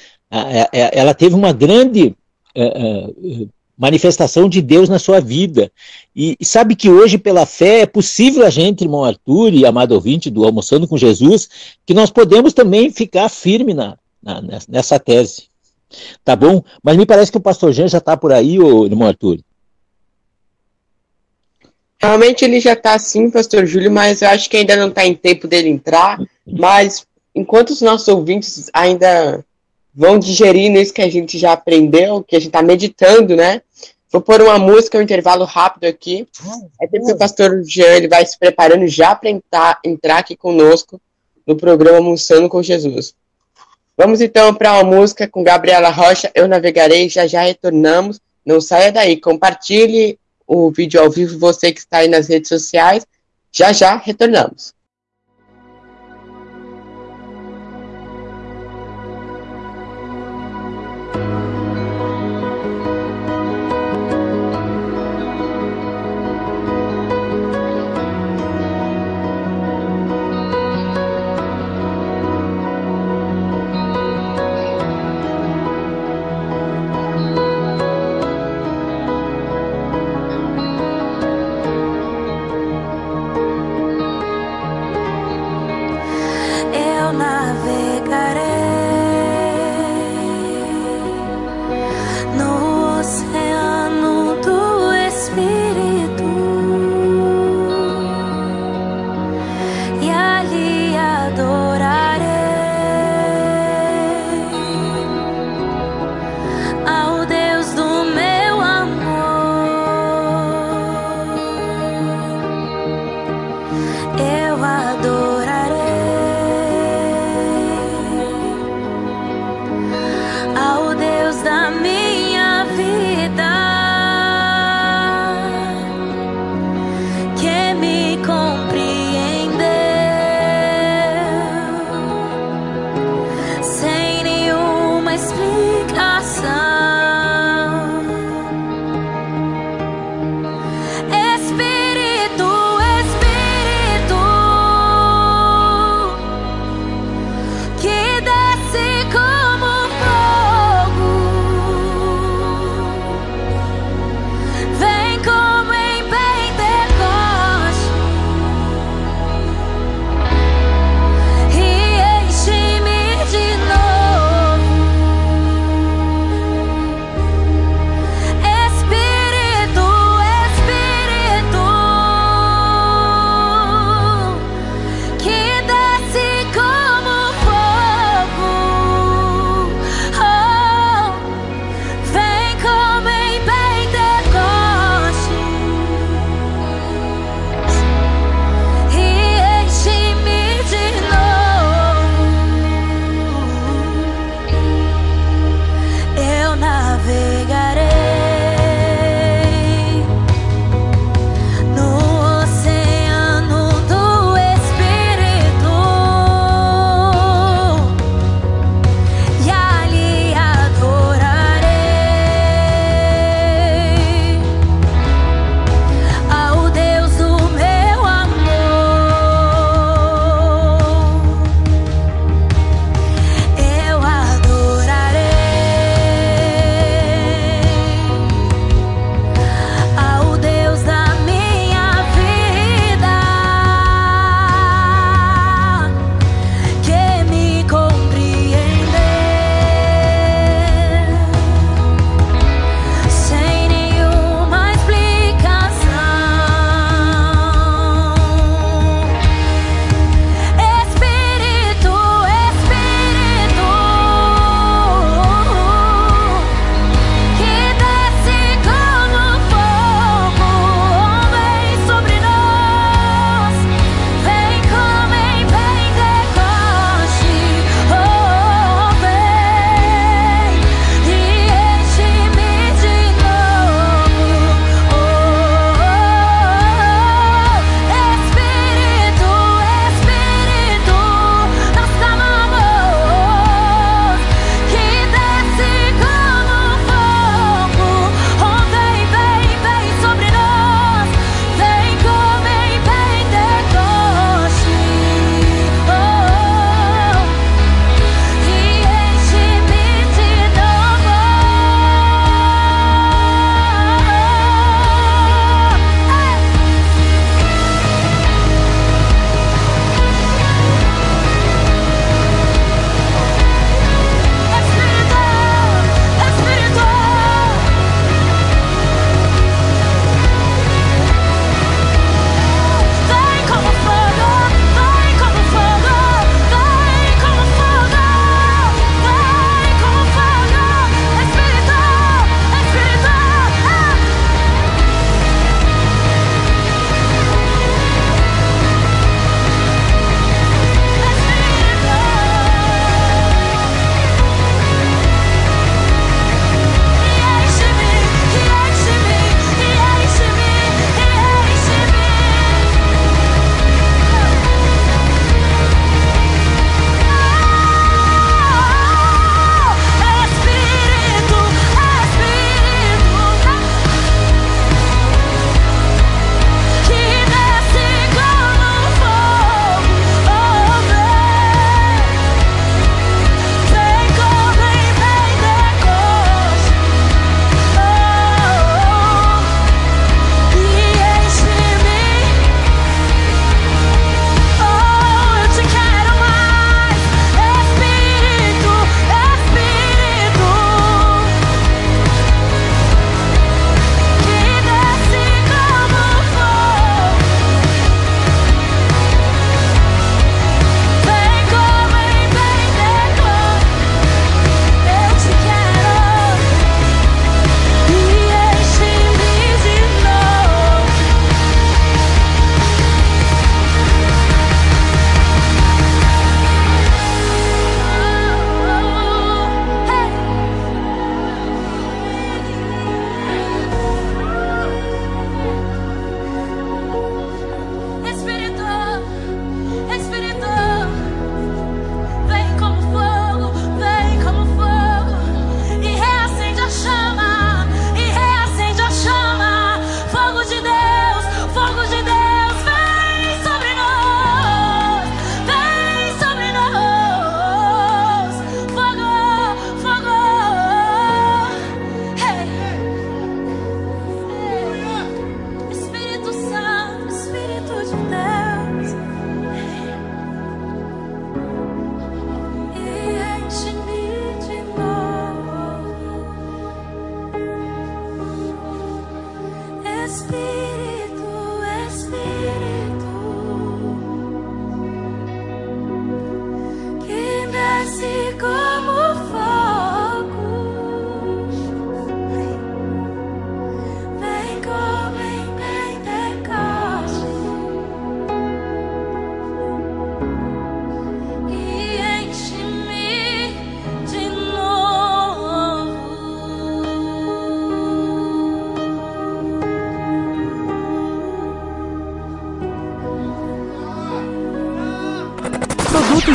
ela 0.94 1.13
teve 1.13 1.36
uma 1.36 1.54
grande 1.54 2.16
é, 2.56 2.63
é, 2.63 3.46
manifestação 3.81 4.47
de 4.47 4.61
Deus 4.61 4.88
na 4.88 5.00
sua 5.00 5.19
vida. 5.19 5.71
E, 6.15 6.38
e, 6.39 6.45
sabe 6.45 6.75
que 6.75 6.88
hoje, 6.88 7.17
pela 7.17 7.47
fé, 7.47 7.79
é 7.79 7.85
possível 7.88 8.45
a 8.45 8.50
gente, 8.51 8.83
irmão 8.83 9.03
Arthur 9.03 9.51
e 9.55 9.65
amado 9.65 9.93
ouvinte 9.93 10.29
do 10.29 10.45
Almoçando 10.45 10.88
com 10.88 10.95
Jesus, 10.95 11.50
que 11.83 11.91
nós 11.91 12.11
podemos 12.11 12.53
também 12.53 12.91
ficar 12.91 13.27
firme 13.27 13.73
na, 13.73 13.97
na, 14.21 14.39
nessa 14.69 15.00
tese. 15.00 15.45
Tá 16.23 16.35
bom? 16.35 16.63
Mas 16.83 16.95
me 16.95 17.07
parece 17.07 17.31
que 17.31 17.39
o 17.39 17.41
pastor 17.41 17.73
Jean 17.73 17.88
já 17.88 17.97
está 17.97 18.15
por 18.15 18.31
aí, 18.31 18.59
ô, 18.59 18.85
irmão 18.85 19.07
Arthur. 19.07 19.39
Realmente 22.00 22.45
ele 22.45 22.59
já 22.59 22.73
está 22.73 23.00
sim, 23.00 23.31
pastor 23.31 23.65
Júlio, 23.65 23.91
mas 23.91 24.21
eu 24.21 24.29
acho 24.29 24.47
que 24.47 24.57
ainda 24.57 24.75
não 24.75 24.89
está 24.89 25.07
em 25.07 25.15
tempo 25.15 25.47
dele 25.47 25.69
entrar. 25.69 26.21
Mas 26.45 27.03
enquanto 27.33 27.71
os 27.71 27.81
nossos 27.81 28.07
ouvintes 28.07 28.69
ainda 28.73 29.43
vão 29.93 30.17
digerindo 30.17 30.79
isso 30.79 30.93
que 30.93 31.01
a 31.01 31.10
gente 31.10 31.38
já 31.38 31.53
aprendeu, 31.53 32.24
que 32.24 32.36
a 32.36 32.39
gente 32.39 32.50
está 32.50 32.62
meditando, 32.62 33.36
né? 33.36 33.61
Vou 34.11 34.22
pôr 34.22 34.42
uma 34.42 34.59
música, 34.59 34.98
um 34.98 35.01
intervalo 35.01 35.46
rápido 35.46 35.85
aqui. 35.85 36.27
É 36.81 36.87
tempo 36.87 37.05
que 37.05 37.13
o 37.13 37.18
pastor 37.18 37.63
Jean 37.63 37.96
ele 37.96 38.09
vai 38.09 38.25
se 38.25 38.37
preparando 38.37 38.85
já 38.87 39.16
para 39.16 39.29
entrar, 39.29 39.79
entrar 39.85 40.18
aqui 40.18 40.35
conosco 40.35 41.00
no 41.48 41.55
programa 41.55 41.98
Almoçando 41.98 42.50
com 42.50 42.61
Jesus. 42.61 43.16
Vamos 43.98 44.20
então 44.20 44.53
para 44.53 44.74
uma 44.74 44.83
música 44.83 45.27
com 45.27 45.44
Gabriela 45.44 45.89
Rocha, 45.89 46.29
Eu 46.35 46.48
Navegarei, 46.48 47.07
já 47.07 47.25
já 47.25 47.42
retornamos. 47.44 48.20
Não 48.46 48.59
saia 48.59 48.92
daí, 48.92 49.16
compartilhe 49.16 50.18
o 50.46 50.72
vídeo 50.72 51.00
ao 51.00 51.09
vivo, 51.09 51.39
você 51.39 51.72
que 51.72 51.79
está 51.79 52.00
aí 52.00 52.09
nas 52.09 52.27
redes 52.27 52.50
sociais. 52.50 53.05
Já 53.51 53.72
já 53.72 53.96
retornamos. 53.96 54.74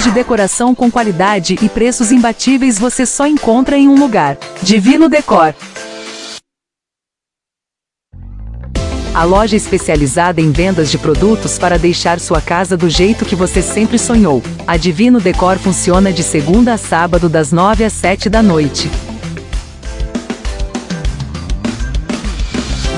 De 0.07 0.13
decoração 0.13 0.73
com 0.73 0.89
qualidade 0.89 1.59
e 1.61 1.69
preços 1.69 2.13
imbatíveis 2.13 2.79
você 2.79 3.05
só 3.05 3.27
encontra 3.27 3.77
em 3.77 3.89
um 3.89 3.99
lugar. 3.99 4.39
Divino 4.63 5.09
Decor. 5.09 5.53
A 9.13 9.25
loja 9.25 9.57
especializada 9.57 10.41
em 10.41 10.53
vendas 10.53 10.91
de 10.93 10.99
produtos 10.99 11.59
para 11.59 11.77
deixar 11.77 12.21
sua 12.21 12.41
casa 12.41 12.77
do 12.77 12.89
jeito 12.89 13.25
que 13.25 13.35
você 13.35 13.61
sempre 13.61 13.99
sonhou. 13.99 14.41
A 14.65 14.77
Divino 14.77 15.21
Decor 15.21 15.59
funciona 15.59 16.13
de 16.13 16.23
segunda 16.23 16.75
a 16.75 16.79
sábado 16.79 17.29
das 17.29 17.51
9 17.51 17.83
às 17.83 17.95
7 17.95 18.29
da 18.29 18.43
noite. 18.43 18.89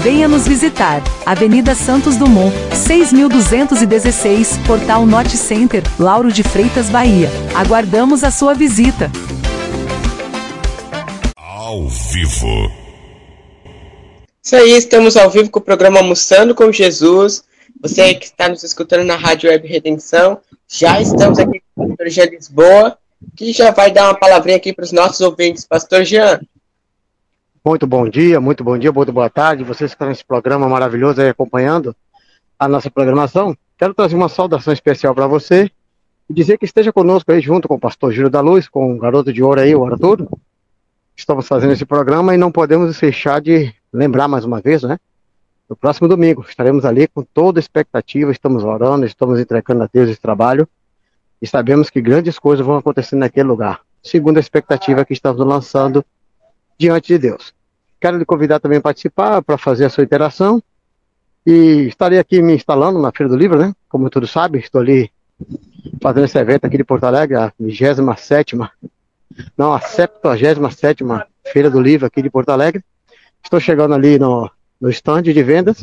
Venha 0.02 0.28
nos 0.28 0.46
visitar. 0.46 1.02
Avenida 1.26 1.74
Santos 1.74 2.16
Dumont, 2.16 2.54
6216, 2.72 4.58
Portal 4.64 5.04
Norte 5.04 5.36
Center, 5.36 5.82
Lauro 5.98 6.30
de 6.30 6.44
Freitas, 6.44 6.88
Bahia. 6.88 7.28
Aguardamos 7.54 8.22
a 8.22 8.30
sua 8.30 8.54
visita. 8.54 9.10
Ao 11.36 11.88
vivo. 11.88 12.70
Isso 14.42 14.54
aí, 14.56 14.70
estamos 14.70 15.16
ao 15.16 15.28
vivo 15.28 15.50
com 15.50 15.58
o 15.58 15.62
programa 15.62 15.98
Almoçando 15.98 16.54
com 16.54 16.70
Jesus. 16.70 17.42
Você 17.82 18.14
que 18.14 18.26
está 18.26 18.48
nos 18.48 18.62
escutando 18.62 19.04
na 19.04 19.16
Rádio 19.16 19.50
Web 19.50 19.66
Redenção, 19.66 20.38
já 20.68 21.00
estamos 21.00 21.40
aqui 21.40 21.60
com 21.74 21.84
o 21.84 21.88
pastor 21.88 22.08
Jean 22.08 22.26
Lisboa, 22.26 22.98
que 23.36 23.52
já 23.52 23.72
vai 23.72 23.90
dar 23.90 24.04
uma 24.04 24.14
palavrinha 24.14 24.56
aqui 24.56 24.72
para 24.72 24.84
os 24.84 24.92
nossos 24.92 25.20
ouvintes. 25.20 25.64
Pastor 25.64 26.04
Jean. 26.04 26.40
Muito 27.68 27.86
bom 27.86 28.08
dia, 28.08 28.40
muito 28.40 28.64
bom 28.64 28.78
dia, 28.78 28.90
muito 28.90 29.12
boa 29.12 29.28
tarde. 29.28 29.62
Vocês 29.62 29.90
que 29.90 29.94
estão 29.94 30.08
nesse 30.08 30.24
programa 30.24 30.66
maravilhoso 30.66 31.20
aí 31.20 31.28
acompanhando 31.28 31.94
a 32.58 32.66
nossa 32.66 32.90
programação. 32.90 33.54
Quero 33.76 33.92
trazer 33.92 34.16
uma 34.16 34.30
saudação 34.30 34.72
especial 34.72 35.14
para 35.14 35.26
você 35.26 35.70
e 36.30 36.32
dizer 36.32 36.56
que 36.56 36.64
esteja 36.64 36.90
conosco 36.94 37.30
aí 37.30 37.42
junto 37.42 37.68
com 37.68 37.74
o 37.74 37.78
pastor 37.78 38.10
Júlio 38.10 38.30
da 38.30 38.40
Luz, 38.40 38.66
com 38.70 38.94
o 38.94 38.98
garoto 38.98 39.30
de 39.34 39.42
ouro 39.42 39.60
aí, 39.60 39.74
o 39.74 39.84
Arthur. 39.84 40.26
Estamos 41.14 41.46
fazendo 41.46 41.74
esse 41.74 41.84
programa 41.84 42.34
e 42.34 42.38
não 42.38 42.50
podemos 42.50 42.98
deixar 42.98 43.38
de 43.38 43.70
lembrar 43.92 44.28
mais 44.28 44.46
uma 44.46 44.62
vez, 44.62 44.82
né? 44.82 44.98
No 45.68 45.76
próximo 45.76 46.08
domingo 46.08 46.46
estaremos 46.48 46.86
ali 46.86 47.06
com 47.06 47.22
toda 47.22 47.60
expectativa, 47.60 48.32
estamos 48.32 48.64
orando, 48.64 49.04
estamos 49.04 49.38
entregando 49.38 49.82
a 49.82 49.88
Deus 49.92 50.08
esse 50.08 50.20
trabalho 50.22 50.66
e 51.42 51.46
sabemos 51.46 51.90
que 51.90 52.00
grandes 52.00 52.38
coisas 52.38 52.64
vão 52.64 52.78
acontecer 52.78 53.16
naquele 53.16 53.46
lugar, 53.46 53.82
segundo 54.02 54.38
a 54.38 54.40
expectativa 54.40 55.04
que 55.04 55.12
estamos 55.12 55.46
lançando 55.46 56.02
diante 56.78 57.08
de 57.08 57.18
Deus. 57.18 57.57
Quero 58.00 58.18
lhe 58.18 58.24
convidar 58.24 58.60
também 58.60 58.78
a 58.78 58.82
participar 58.82 59.42
para 59.42 59.58
fazer 59.58 59.86
a 59.86 59.90
sua 59.90 60.04
interação 60.04 60.62
e 61.44 61.86
estarei 61.88 62.18
aqui 62.18 62.42
me 62.42 62.54
instalando 62.54 62.98
na 62.98 63.10
Feira 63.10 63.30
do 63.30 63.36
Livro, 63.36 63.58
né? 63.58 63.74
Como 63.88 64.10
todos 64.10 64.30
sabem, 64.30 64.60
estou 64.60 64.80
ali 64.80 65.10
fazendo 66.00 66.24
esse 66.24 66.38
evento 66.38 66.64
aqui 66.66 66.76
de 66.76 66.84
Porto 66.84 67.04
Alegre, 67.04 67.36
a 67.36 67.52
27 67.58 68.56
não, 69.56 69.72
a 69.72 69.80
77 69.80 71.04
Feira 71.52 71.70
do 71.70 71.80
Livro 71.80 72.06
aqui 72.06 72.22
de 72.22 72.30
Porto 72.30 72.50
Alegre. 72.50 72.84
Estou 73.42 73.60
chegando 73.60 73.94
ali 73.94 74.18
no, 74.18 74.50
no 74.80 74.90
stand 74.90 75.22
de 75.22 75.42
vendas 75.42 75.82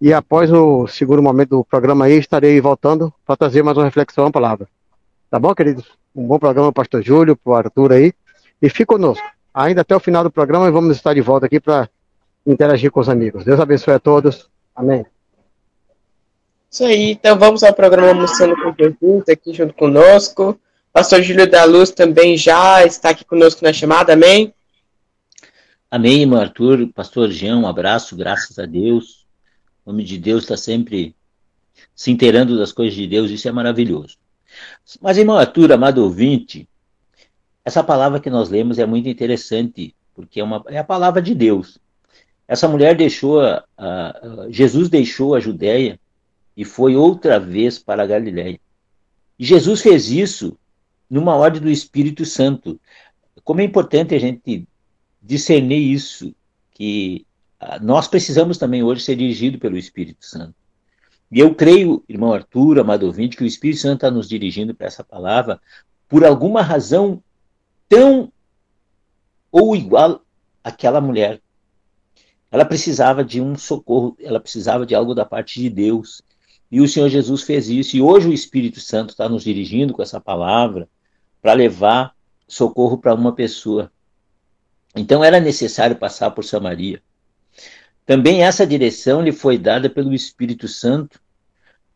e 0.00 0.12
após 0.12 0.52
o 0.52 0.86
segundo 0.86 1.22
momento 1.22 1.50
do 1.50 1.64
programa 1.64 2.04
aí, 2.04 2.18
estarei 2.18 2.60
voltando 2.60 3.12
para 3.26 3.36
trazer 3.36 3.62
mais 3.62 3.76
uma 3.76 3.84
reflexão, 3.84 4.24
uma 4.24 4.32
palavra. 4.32 4.68
Tá 5.30 5.38
bom, 5.38 5.54
queridos? 5.54 5.86
Um 6.14 6.26
bom 6.26 6.38
programa, 6.38 6.72
Pastor 6.72 7.02
Júlio, 7.02 7.36
para 7.36 7.50
o 7.50 7.54
Arthur 7.54 7.92
aí. 7.92 8.12
E 8.60 8.68
fique 8.68 8.86
conosco. 8.86 9.26
Ainda 9.54 9.82
até 9.82 9.94
o 9.94 10.00
final 10.00 10.24
do 10.24 10.30
programa 10.30 10.66
e 10.66 10.70
vamos 10.70 10.96
estar 10.96 11.14
de 11.14 11.20
volta 11.20 11.46
aqui 11.46 11.60
para 11.60 11.88
interagir 12.46 12.90
com 12.90 13.00
os 13.00 13.08
amigos. 13.08 13.44
Deus 13.44 13.60
abençoe 13.60 13.94
a 13.94 13.98
todos. 13.98 14.48
Amém. 14.74 15.04
Isso 16.70 16.84
aí, 16.84 17.10
então 17.10 17.38
vamos 17.38 17.62
ao 17.62 17.74
programa 17.74 18.08
Almoçando 18.08 18.56
com 18.56 18.74
Jesus 18.76 19.28
aqui 19.28 19.52
junto 19.52 19.74
conosco. 19.74 20.58
Pastor 20.90 21.22
Júlio 21.22 21.50
da 21.50 21.64
Luz 21.64 21.90
também 21.90 22.36
já 22.36 22.84
está 22.84 23.10
aqui 23.10 23.24
conosco 23.24 23.62
na 23.62 23.72
chamada, 23.72 24.14
amém? 24.14 24.54
Amém, 25.90 26.22
irmão 26.22 26.40
Arthur, 26.40 26.88
pastor 26.94 27.30
Jean, 27.30 27.58
um 27.58 27.66
abraço, 27.66 28.16
graças 28.16 28.58
a 28.58 28.64
Deus. 28.64 29.26
O 29.84 29.90
nome 29.90 30.02
de 30.02 30.16
Deus 30.16 30.44
está 30.44 30.56
sempre 30.56 31.14
se 31.94 32.10
inteirando 32.10 32.56
das 32.56 32.72
coisas 32.72 32.94
de 32.94 33.06
Deus, 33.06 33.30
isso 33.30 33.46
é 33.46 33.52
maravilhoso. 33.52 34.16
Mas, 35.00 35.18
irmão 35.18 35.36
Arthur, 35.36 35.72
amado 35.72 36.02
ouvinte, 36.02 36.66
essa 37.64 37.82
palavra 37.82 38.20
que 38.20 38.30
nós 38.30 38.48
lemos 38.48 38.78
é 38.78 38.86
muito 38.86 39.08
interessante, 39.08 39.94
porque 40.14 40.40
é, 40.40 40.44
uma, 40.44 40.62
é 40.66 40.78
a 40.78 40.84
palavra 40.84 41.22
de 41.22 41.34
Deus. 41.34 41.78
Essa 42.46 42.68
mulher 42.68 42.96
deixou, 42.96 43.40
a, 43.40 43.64
a, 43.78 44.46
Jesus 44.50 44.88
deixou 44.88 45.34
a 45.34 45.40
Judéia 45.40 45.98
e 46.56 46.64
foi 46.64 46.96
outra 46.96 47.38
vez 47.38 47.78
para 47.78 48.02
a 48.02 48.06
Galiléia. 48.06 48.60
Jesus 49.38 49.80
fez 49.80 50.10
isso 50.10 50.58
numa 51.08 51.34
ordem 51.34 51.62
do 51.62 51.70
Espírito 51.70 52.24
Santo. 52.24 52.80
Como 53.44 53.60
é 53.60 53.64
importante 53.64 54.14
a 54.14 54.18
gente 54.18 54.66
discernir 55.20 55.78
isso, 55.78 56.34
que 56.74 57.24
ah, 57.60 57.78
nós 57.78 58.08
precisamos 58.08 58.58
também 58.58 58.82
hoje 58.82 59.02
ser 59.02 59.16
dirigidos 59.16 59.60
pelo 59.60 59.78
Espírito 59.78 60.24
Santo. 60.26 60.54
E 61.30 61.38
eu 61.38 61.54
creio, 61.54 62.04
irmão 62.08 62.32
Arthur, 62.32 62.80
amado 62.80 63.06
ouvinte, 63.06 63.36
que 63.36 63.44
o 63.44 63.46
Espírito 63.46 63.80
Santo 63.80 63.94
está 63.94 64.10
nos 64.10 64.28
dirigindo 64.28 64.74
para 64.74 64.86
essa 64.86 65.04
palavra 65.04 65.60
por 66.08 66.24
alguma 66.24 66.60
razão 66.60 67.22
tão 67.92 68.32
ou 69.50 69.76
igual 69.76 70.24
àquela 70.64 70.98
mulher. 70.98 71.42
Ela 72.50 72.64
precisava 72.64 73.22
de 73.22 73.38
um 73.38 73.54
socorro, 73.54 74.16
ela 74.18 74.40
precisava 74.40 74.86
de 74.86 74.94
algo 74.94 75.14
da 75.14 75.26
parte 75.26 75.60
de 75.60 75.68
Deus. 75.68 76.22
E 76.70 76.80
o 76.80 76.88
Senhor 76.88 77.10
Jesus 77.10 77.42
fez 77.42 77.68
isso. 77.68 77.94
E 77.94 78.00
hoje 78.00 78.28
o 78.28 78.32
Espírito 78.32 78.80
Santo 78.80 79.10
está 79.10 79.28
nos 79.28 79.44
dirigindo 79.44 79.92
com 79.92 80.00
essa 80.00 80.18
palavra 80.18 80.88
para 81.42 81.52
levar 81.52 82.14
socorro 82.48 82.96
para 82.96 83.14
uma 83.14 83.34
pessoa. 83.34 83.92
Então 84.96 85.22
era 85.22 85.38
necessário 85.38 85.96
passar 85.96 86.30
por 86.30 86.44
Samaria. 86.44 87.02
Também 88.06 88.42
essa 88.42 88.66
direção 88.66 89.20
lhe 89.20 89.32
foi 89.32 89.58
dada 89.58 89.90
pelo 89.90 90.14
Espírito 90.14 90.66
Santo. 90.66 91.20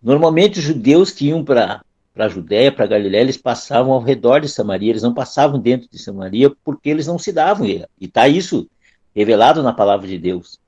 Normalmente 0.02 0.58
os 0.58 0.64
judeus 0.66 1.10
que 1.10 1.28
iam 1.28 1.42
para 1.42 1.82
a 2.24 2.28
Judéia, 2.28 2.72
para 2.72 2.84
a 2.84 2.88
Galiléia, 2.88 3.22
eles 3.22 3.36
passavam 3.36 3.92
ao 3.92 4.00
redor 4.00 4.40
de 4.40 4.48
Samaria, 4.48 4.90
eles 4.90 5.02
não 5.02 5.12
passavam 5.12 5.60
dentro 5.60 5.88
de 5.90 5.98
Samaria 5.98 6.50
porque 6.64 6.88
eles 6.88 7.06
não 7.06 7.18
se 7.18 7.30
davam. 7.32 7.66
E 7.66 7.84
está 8.00 8.26
isso 8.26 8.68
revelado 9.14 9.62
na 9.62 9.72
palavra 9.72 10.06
de 10.06 10.18
Deus. 10.18 10.58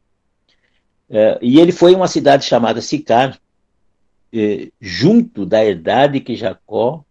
É, 1.09 1.39
e 1.41 1.59
ele 1.59 1.73
foi 1.73 1.95
uma 1.95 2.07
cidade 2.07 2.45
chamada 2.45 2.81
Sicar, 2.81 3.39
é, 4.33 4.71
junto 4.81 5.47
da 5.47 5.65
herdade 5.65 6.21
que 6.21 6.37
Jacó 6.37 7.03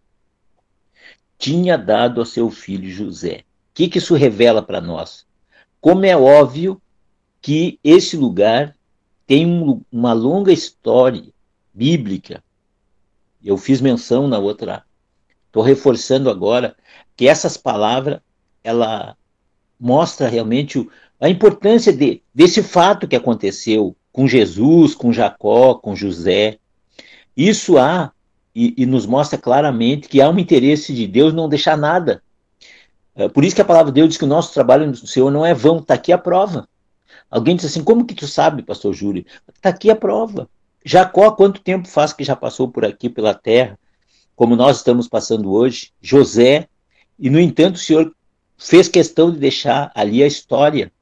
tinha 1.36 1.76
dado 1.76 2.20
ao 2.20 2.26
seu 2.26 2.48
filho 2.50 2.88
José 2.88 3.44
que, 3.78 3.86
que 3.86 3.98
isso 3.98 4.16
revela 4.16 4.60
para 4.60 4.80
nós? 4.80 5.24
Como 5.80 6.04
é 6.04 6.16
óbvio 6.16 6.82
que 7.40 7.78
esse 7.84 8.16
lugar 8.16 8.74
tem 9.24 9.46
um, 9.46 9.80
uma 9.92 10.12
longa 10.12 10.50
história 10.50 11.22
bíblica. 11.72 12.42
Eu 13.42 13.56
fiz 13.56 13.80
menção 13.80 14.26
na 14.26 14.38
outra, 14.38 14.84
estou 15.46 15.62
reforçando 15.62 16.30
agora 16.30 16.76
que 17.16 17.28
essas 17.28 17.56
palavras 17.56 18.20
ela 18.62 19.16
mostra 19.78 20.28
realmente 20.28 20.78
o, 20.78 20.90
a 21.20 21.28
importância 21.28 21.92
de, 21.92 22.22
desse 22.34 22.62
fato 22.62 23.06
que 23.06 23.16
aconteceu 23.16 23.96
com 24.12 24.26
Jesus, 24.26 24.94
com 24.94 25.12
Jacó, 25.12 25.74
com 25.74 25.94
José. 25.94 26.58
Isso 27.36 27.78
há 27.78 28.12
e, 28.54 28.74
e 28.76 28.86
nos 28.86 29.06
mostra 29.06 29.38
claramente 29.38 30.08
que 30.08 30.20
há 30.20 30.28
um 30.28 30.38
interesse 30.38 30.92
de 30.92 31.06
Deus 31.06 31.32
não 31.32 31.48
deixar 31.48 31.76
nada 31.76 32.22
é, 33.18 33.28
por 33.28 33.44
isso 33.44 33.56
que 33.56 33.60
a 33.60 33.64
palavra 33.64 33.90
de 33.90 33.96
Deus 33.96 34.10
diz 34.10 34.16
que 34.16 34.24
o 34.24 34.28
nosso 34.28 34.54
trabalho 34.54 34.86
no 34.86 34.94
Senhor 34.94 35.28
não 35.28 35.44
é 35.44 35.52
vão, 35.52 35.78
está 35.78 35.94
aqui 35.94 36.12
a 36.12 36.18
prova. 36.18 36.68
Alguém 37.28 37.56
diz 37.56 37.64
assim, 37.64 37.82
como 37.82 38.06
que 38.06 38.14
tu 38.14 38.28
sabe, 38.28 38.62
pastor 38.62 38.94
Júlio? 38.94 39.26
Está 39.52 39.70
aqui 39.70 39.90
a 39.90 39.96
prova. 39.96 40.48
Jacó, 40.84 41.32
quanto 41.32 41.60
tempo 41.60 41.88
faz 41.88 42.12
que 42.12 42.24
já 42.24 42.36
passou 42.36 42.68
por 42.68 42.84
aqui, 42.84 43.08
pela 43.08 43.34
terra, 43.34 43.78
como 44.34 44.56
nós 44.56 44.78
estamos 44.78 45.08
passando 45.08 45.52
hoje? 45.52 45.92
José, 46.00 46.68
e 47.18 47.28
no 47.28 47.40
entanto 47.40 47.76
o 47.76 47.78
Senhor 47.78 48.14
fez 48.56 48.88
questão 48.88 49.30
de 49.30 49.38
deixar 49.38 49.90
ali 49.94 50.22
a 50.22 50.26
história 50.26 50.92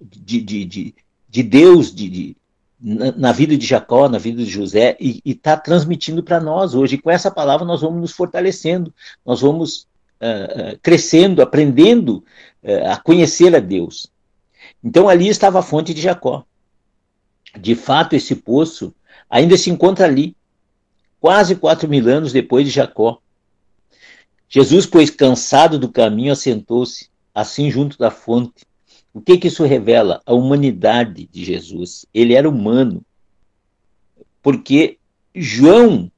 de, 0.00 0.40
de, 0.40 0.64
de, 0.64 0.94
de 1.28 1.42
Deus, 1.42 1.94
de, 1.94 2.08
de 2.08 2.36
na, 2.80 3.12
na, 3.12 3.32
vida 3.32 3.56
de 3.56 3.66
Jacó, 3.66 4.08
na 4.08 4.18
vida 4.18 4.42
de 4.42 4.50
José, 4.50 4.96
e 5.00 5.20
está 5.24 5.56
transmitindo 5.56 6.22
para 6.22 6.40
nós 6.40 6.74
hoje. 6.74 6.96
E 6.96 7.00
com 7.00 7.10
essa 7.10 7.30
palavra 7.30 7.66
nós 7.66 7.80
vamos 7.80 8.00
nos 8.00 8.12
fortalecendo, 8.12 8.92
nós 9.24 9.40
vamos 9.40 9.86
uh, 10.20 10.78
crescendo, 10.82 11.42
aprendendo 11.42 12.24
uh, 12.62 12.90
a 12.92 12.96
conhecer 12.96 13.54
a 13.54 13.60
Deus. 13.60 14.10
Então 14.82 15.08
ali 15.08 15.28
estava 15.28 15.58
a 15.58 15.62
fonte 15.62 15.94
de 15.94 16.00
Jacó. 16.00 16.44
De 17.58 17.74
fato, 17.74 18.14
esse 18.14 18.34
poço 18.36 18.94
ainda 19.28 19.56
se 19.56 19.70
encontra 19.70 20.06
ali, 20.06 20.36
quase 21.20 21.56
quatro 21.56 21.88
mil 21.88 22.08
anos 22.08 22.32
depois 22.32 22.64
de 22.64 22.70
Jacó. 22.70 23.20
Jesus, 24.48 24.86
pois 24.86 25.10
cansado 25.10 25.78
do 25.78 25.90
caminho, 25.90 26.32
assentou-se, 26.32 27.10
assim 27.34 27.70
junto 27.70 27.98
da 27.98 28.10
fonte. 28.10 28.64
O 29.12 29.20
que, 29.20 29.38
que 29.38 29.48
isso 29.48 29.64
revela? 29.64 30.22
A 30.24 30.34
humanidade 30.34 31.26
de 31.26 31.44
Jesus. 31.44 32.06
Ele 32.12 32.34
era 32.34 32.48
humano. 32.48 33.04
Porque 34.42 34.98
João 35.34 36.10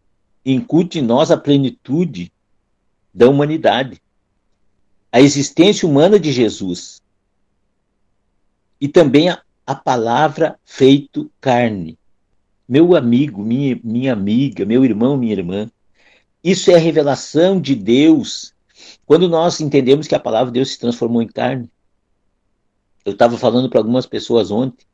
incute 0.45 0.99
em 0.99 1.03
nós 1.03 1.31
a 1.31 1.37
plenitude 1.37 2.33
da 3.15 3.29
humanidade. 3.29 4.03
A 5.11 5.21
existência 5.21 5.89
humana 5.89 6.19
de 6.19 6.33
Jesus. 6.33 7.01
E 8.81 8.89
também 8.89 9.31
a, 9.31 9.41
a 9.67 9.75
palavra 9.75 10.59
feito 10.65 11.31
carne. 11.41 11.97
Meu 12.69 12.95
amigo, 12.95 13.43
minha, 13.43 13.81
minha 13.83 14.13
amiga, 14.13 14.67
meu 14.67 14.85
irmão, 14.85 15.17
minha 15.17 15.33
irmã. 15.33 15.71
Isso 16.45 16.71
é 16.71 16.75
a 16.75 16.79
revelação 16.79 17.59
de 17.59 17.75
Deus. 17.75 18.53
Quando 19.07 19.27
nós 19.27 19.61
entendemos 19.61 20.07
que 20.07 20.15
a 20.15 20.21
palavra 20.21 20.53
de 20.53 20.59
Deus 20.59 20.73
se 20.73 20.79
transformou 20.79 21.23
em 21.23 21.27
carne. 21.27 21.71
Eu 23.05 23.13
estava 23.13 23.39
falando 23.39 23.71
para 23.71 23.81
algumas 23.81 24.05
pessoas 24.05 24.51
ontem 24.51 24.85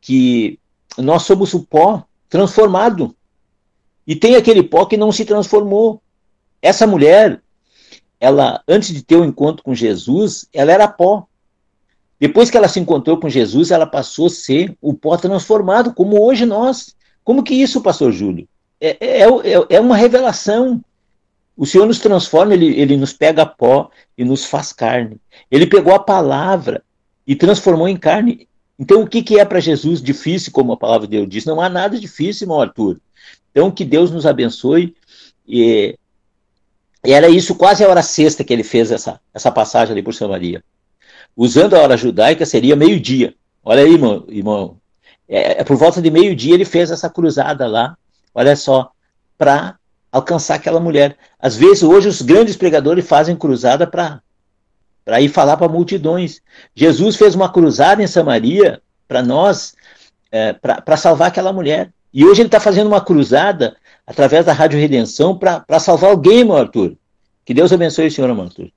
que 0.00 0.58
nós 0.96 1.24
somos 1.24 1.52
o 1.52 1.64
pó 1.64 2.06
transformado. 2.28 3.14
E 4.06 4.14
tem 4.14 4.36
aquele 4.36 4.62
pó 4.62 4.86
que 4.86 4.96
não 4.96 5.10
se 5.10 5.24
transformou. 5.24 6.00
Essa 6.62 6.86
mulher, 6.86 7.42
ela 8.20 8.62
antes 8.68 8.94
de 8.94 9.02
ter 9.02 9.16
o 9.16 9.22
um 9.22 9.24
encontro 9.24 9.64
com 9.64 9.74
Jesus, 9.74 10.46
ela 10.52 10.70
era 10.70 10.86
pó. 10.86 11.26
Depois 12.20 12.50
que 12.50 12.56
ela 12.56 12.68
se 12.68 12.78
encontrou 12.78 13.18
com 13.18 13.28
Jesus, 13.28 13.72
ela 13.72 13.84
passou 13.84 14.26
a 14.28 14.30
ser 14.30 14.76
o 14.80 14.94
pó 14.94 15.16
transformado, 15.16 15.92
como 15.92 16.22
hoje 16.22 16.46
nós. 16.46 16.94
Como 17.26 17.42
que 17.42 17.54
isso, 17.54 17.80
pastor 17.80 18.12
Júlio? 18.12 18.48
É, 18.80 18.96
é, 19.00 19.22
é, 19.22 19.66
é 19.70 19.80
uma 19.80 19.96
revelação. 19.96 20.80
O 21.56 21.66
Senhor 21.66 21.84
nos 21.84 21.98
transforma, 21.98 22.54
ele, 22.54 22.68
ele 22.80 22.96
nos 22.96 23.12
pega 23.12 23.44
pó 23.44 23.90
e 24.16 24.24
nos 24.24 24.44
faz 24.44 24.72
carne. 24.72 25.16
Ele 25.50 25.66
pegou 25.66 25.92
a 25.92 25.98
palavra 25.98 26.84
e 27.26 27.34
transformou 27.34 27.88
em 27.88 27.96
carne. 27.96 28.46
Então, 28.78 29.02
o 29.02 29.08
que, 29.08 29.24
que 29.24 29.40
é 29.40 29.44
para 29.44 29.58
Jesus 29.58 30.00
difícil, 30.00 30.52
como 30.52 30.72
a 30.72 30.76
palavra 30.76 31.08
de 31.08 31.16
Deus 31.16 31.28
diz? 31.28 31.44
Não 31.44 31.60
há 31.60 31.68
nada 31.68 31.98
difícil, 31.98 32.44
irmão 32.44 32.60
Arthur. 32.60 33.00
Então, 33.50 33.72
que 33.72 33.84
Deus 33.84 34.12
nos 34.12 34.24
abençoe. 34.24 34.94
E, 35.48 35.98
e 37.04 37.12
era 37.12 37.28
isso 37.28 37.56
quase 37.56 37.82
a 37.82 37.88
hora 37.88 38.02
sexta 38.02 38.44
que 38.44 38.52
ele 38.52 38.62
fez 38.62 38.92
essa, 38.92 39.20
essa 39.34 39.50
passagem 39.50 39.90
ali 39.90 40.02
por 40.02 40.14
Samaria. 40.14 40.62
Usando 41.36 41.74
a 41.74 41.80
hora 41.80 41.96
judaica, 41.96 42.46
seria 42.46 42.76
meio-dia. 42.76 43.34
Olha 43.64 43.82
aí, 43.82 43.94
irmão. 43.94 44.24
irmão. 44.28 44.76
É, 45.28 45.60
é, 45.60 45.64
por 45.64 45.76
volta 45.76 46.00
de 46.00 46.10
meio-dia 46.10 46.54
ele 46.54 46.64
fez 46.64 46.90
essa 46.90 47.10
cruzada 47.10 47.66
lá, 47.66 47.96
olha 48.34 48.54
só, 48.54 48.90
para 49.36 49.76
alcançar 50.10 50.54
aquela 50.54 50.80
mulher. 50.80 51.16
Às 51.38 51.56
vezes, 51.56 51.82
hoje, 51.82 52.08
os 52.08 52.22
grandes 52.22 52.56
pregadores 52.56 53.06
fazem 53.06 53.36
cruzada 53.36 53.86
para 53.86 55.20
ir 55.20 55.28
falar 55.28 55.56
para 55.56 55.68
multidões. 55.68 56.40
Jesus 56.74 57.16
fez 57.16 57.34
uma 57.34 57.52
cruzada 57.52 58.02
em 58.02 58.06
Samaria 58.06 58.80
para 59.06 59.22
nós, 59.22 59.74
é, 60.30 60.52
para 60.52 60.96
salvar 60.96 61.28
aquela 61.28 61.52
mulher. 61.52 61.90
E 62.12 62.24
hoje 62.24 62.40
ele 62.40 62.48
está 62.48 62.60
fazendo 62.60 62.86
uma 62.86 63.00
cruzada 63.00 63.76
através 64.06 64.46
da 64.46 64.52
Rádio 64.52 64.78
Redenção 64.78 65.36
para 65.36 65.78
salvar 65.78 66.10
alguém, 66.10 66.44
meu 66.44 66.56
Arthur. 66.56 66.96
Que 67.44 67.52
Deus 67.52 67.72
abençoe 67.72 68.06
o 68.06 68.10
senhor, 68.10 68.32
meu 68.34 68.44
Arthur. 68.44 68.70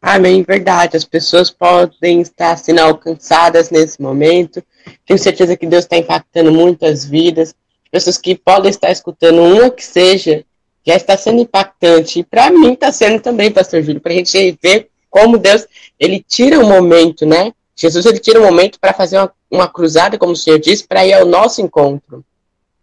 Amém, 0.00 0.42
verdade. 0.42 0.96
As 0.96 1.04
pessoas 1.04 1.50
podem 1.50 2.20
estar 2.20 2.56
sendo 2.56 2.78
alcançadas 2.78 3.70
nesse 3.70 4.00
momento. 4.00 4.62
Tenho 5.06 5.18
certeza 5.18 5.56
que 5.56 5.66
Deus 5.66 5.84
está 5.84 5.96
impactando 5.96 6.52
muitas 6.52 7.04
vidas. 7.04 7.54
Pessoas 7.90 8.16
que 8.16 8.34
podem 8.34 8.70
estar 8.70 8.90
escutando 8.90 9.42
uma 9.42 9.70
que 9.70 9.84
seja, 9.84 10.44
já 10.86 10.94
está 10.94 11.16
sendo 11.16 11.40
impactante. 11.40 12.20
E 12.20 12.24
para 12.24 12.50
mim 12.50 12.72
está 12.72 12.92
sendo 12.92 13.20
também, 13.20 13.50
Pastor 13.50 13.82
Júlio, 13.82 14.00
para 14.00 14.12
a 14.12 14.16
gente 14.16 14.58
ver 14.62 14.88
como 15.10 15.36
Deus, 15.36 15.66
ele 15.98 16.24
tira 16.26 16.58
um 16.58 16.68
momento, 16.68 17.26
né? 17.26 17.52
Jesus, 17.74 18.06
ele 18.06 18.18
tira 18.18 18.40
um 18.40 18.44
momento 18.44 18.78
para 18.78 18.92
fazer 18.92 19.18
uma, 19.18 19.32
uma 19.50 19.68
cruzada, 19.68 20.16
como 20.18 20.32
o 20.32 20.36
Senhor 20.36 20.58
disse, 20.58 20.86
para 20.86 21.04
ir 21.04 21.14
ao 21.14 21.26
nosso 21.26 21.60
encontro. 21.60 22.24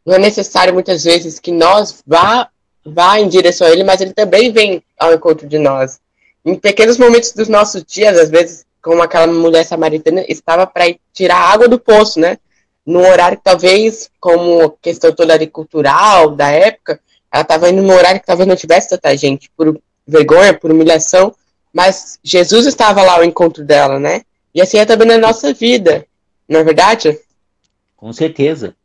Não 0.05 0.15
é 0.15 0.19
necessário, 0.19 0.73
muitas 0.73 1.03
vezes, 1.03 1.39
que 1.39 1.51
nós 1.51 2.03
vá, 2.05 2.49
vá 2.85 3.19
em 3.19 3.29
direção 3.29 3.67
a 3.67 3.71
ele, 3.71 3.83
mas 3.83 4.01
ele 4.01 4.13
também 4.13 4.51
vem 4.51 4.83
ao 4.97 5.13
encontro 5.13 5.47
de 5.47 5.57
nós. 5.57 5.99
Em 6.45 6.55
pequenos 6.55 6.97
momentos 6.97 7.31
dos 7.31 7.47
nossos 7.47 7.83
dias, 7.83 8.17
às 8.17 8.29
vezes, 8.29 8.65
como 8.81 9.01
aquela 9.01 9.27
mulher 9.27 9.63
samaritana 9.65 10.23
estava 10.27 10.65
para 10.65 10.85
tirar 11.13 11.37
água 11.37 11.67
do 11.67 11.79
poço, 11.79 12.19
né? 12.19 12.37
Num 12.85 13.05
horário 13.05 13.37
que 13.37 13.43
talvez, 13.43 14.09
como 14.19 14.71
questão 14.81 15.13
toda 15.13 15.33
ali 15.33 15.47
cultural 15.47 16.31
da 16.31 16.49
época, 16.49 16.99
ela 17.31 17.41
estava 17.41 17.69
indo 17.69 17.81
num 17.81 17.93
horário 17.93 18.19
que 18.19 18.25
talvez 18.25 18.47
não 18.47 18.55
tivesse 18.55 18.89
tanta 18.89 19.15
gente, 19.15 19.49
por 19.55 19.79
vergonha, 20.07 20.53
por 20.53 20.71
humilhação, 20.71 21.35
mas 21.73 22.17
Jesus 22.23 22.65
estava 22.65 23.03
lá 23.03 23.15
ao 23.15 23.23
encontro 23.23 23.63
dela, 23.63 23.99
né? 23.99 24.21
E 24.55 24.61
assim 24.61 24.77
é 24.77 24.85
também 24.85 25.07
na 25.07 25.17
nossa 25.17 25.53
vida, 25.53 26.05
não 26.47 26.61
é 26.61 26.63
verdade? 26.63 27.19
Com 27.95 28.13
certeza. 28.13 28.75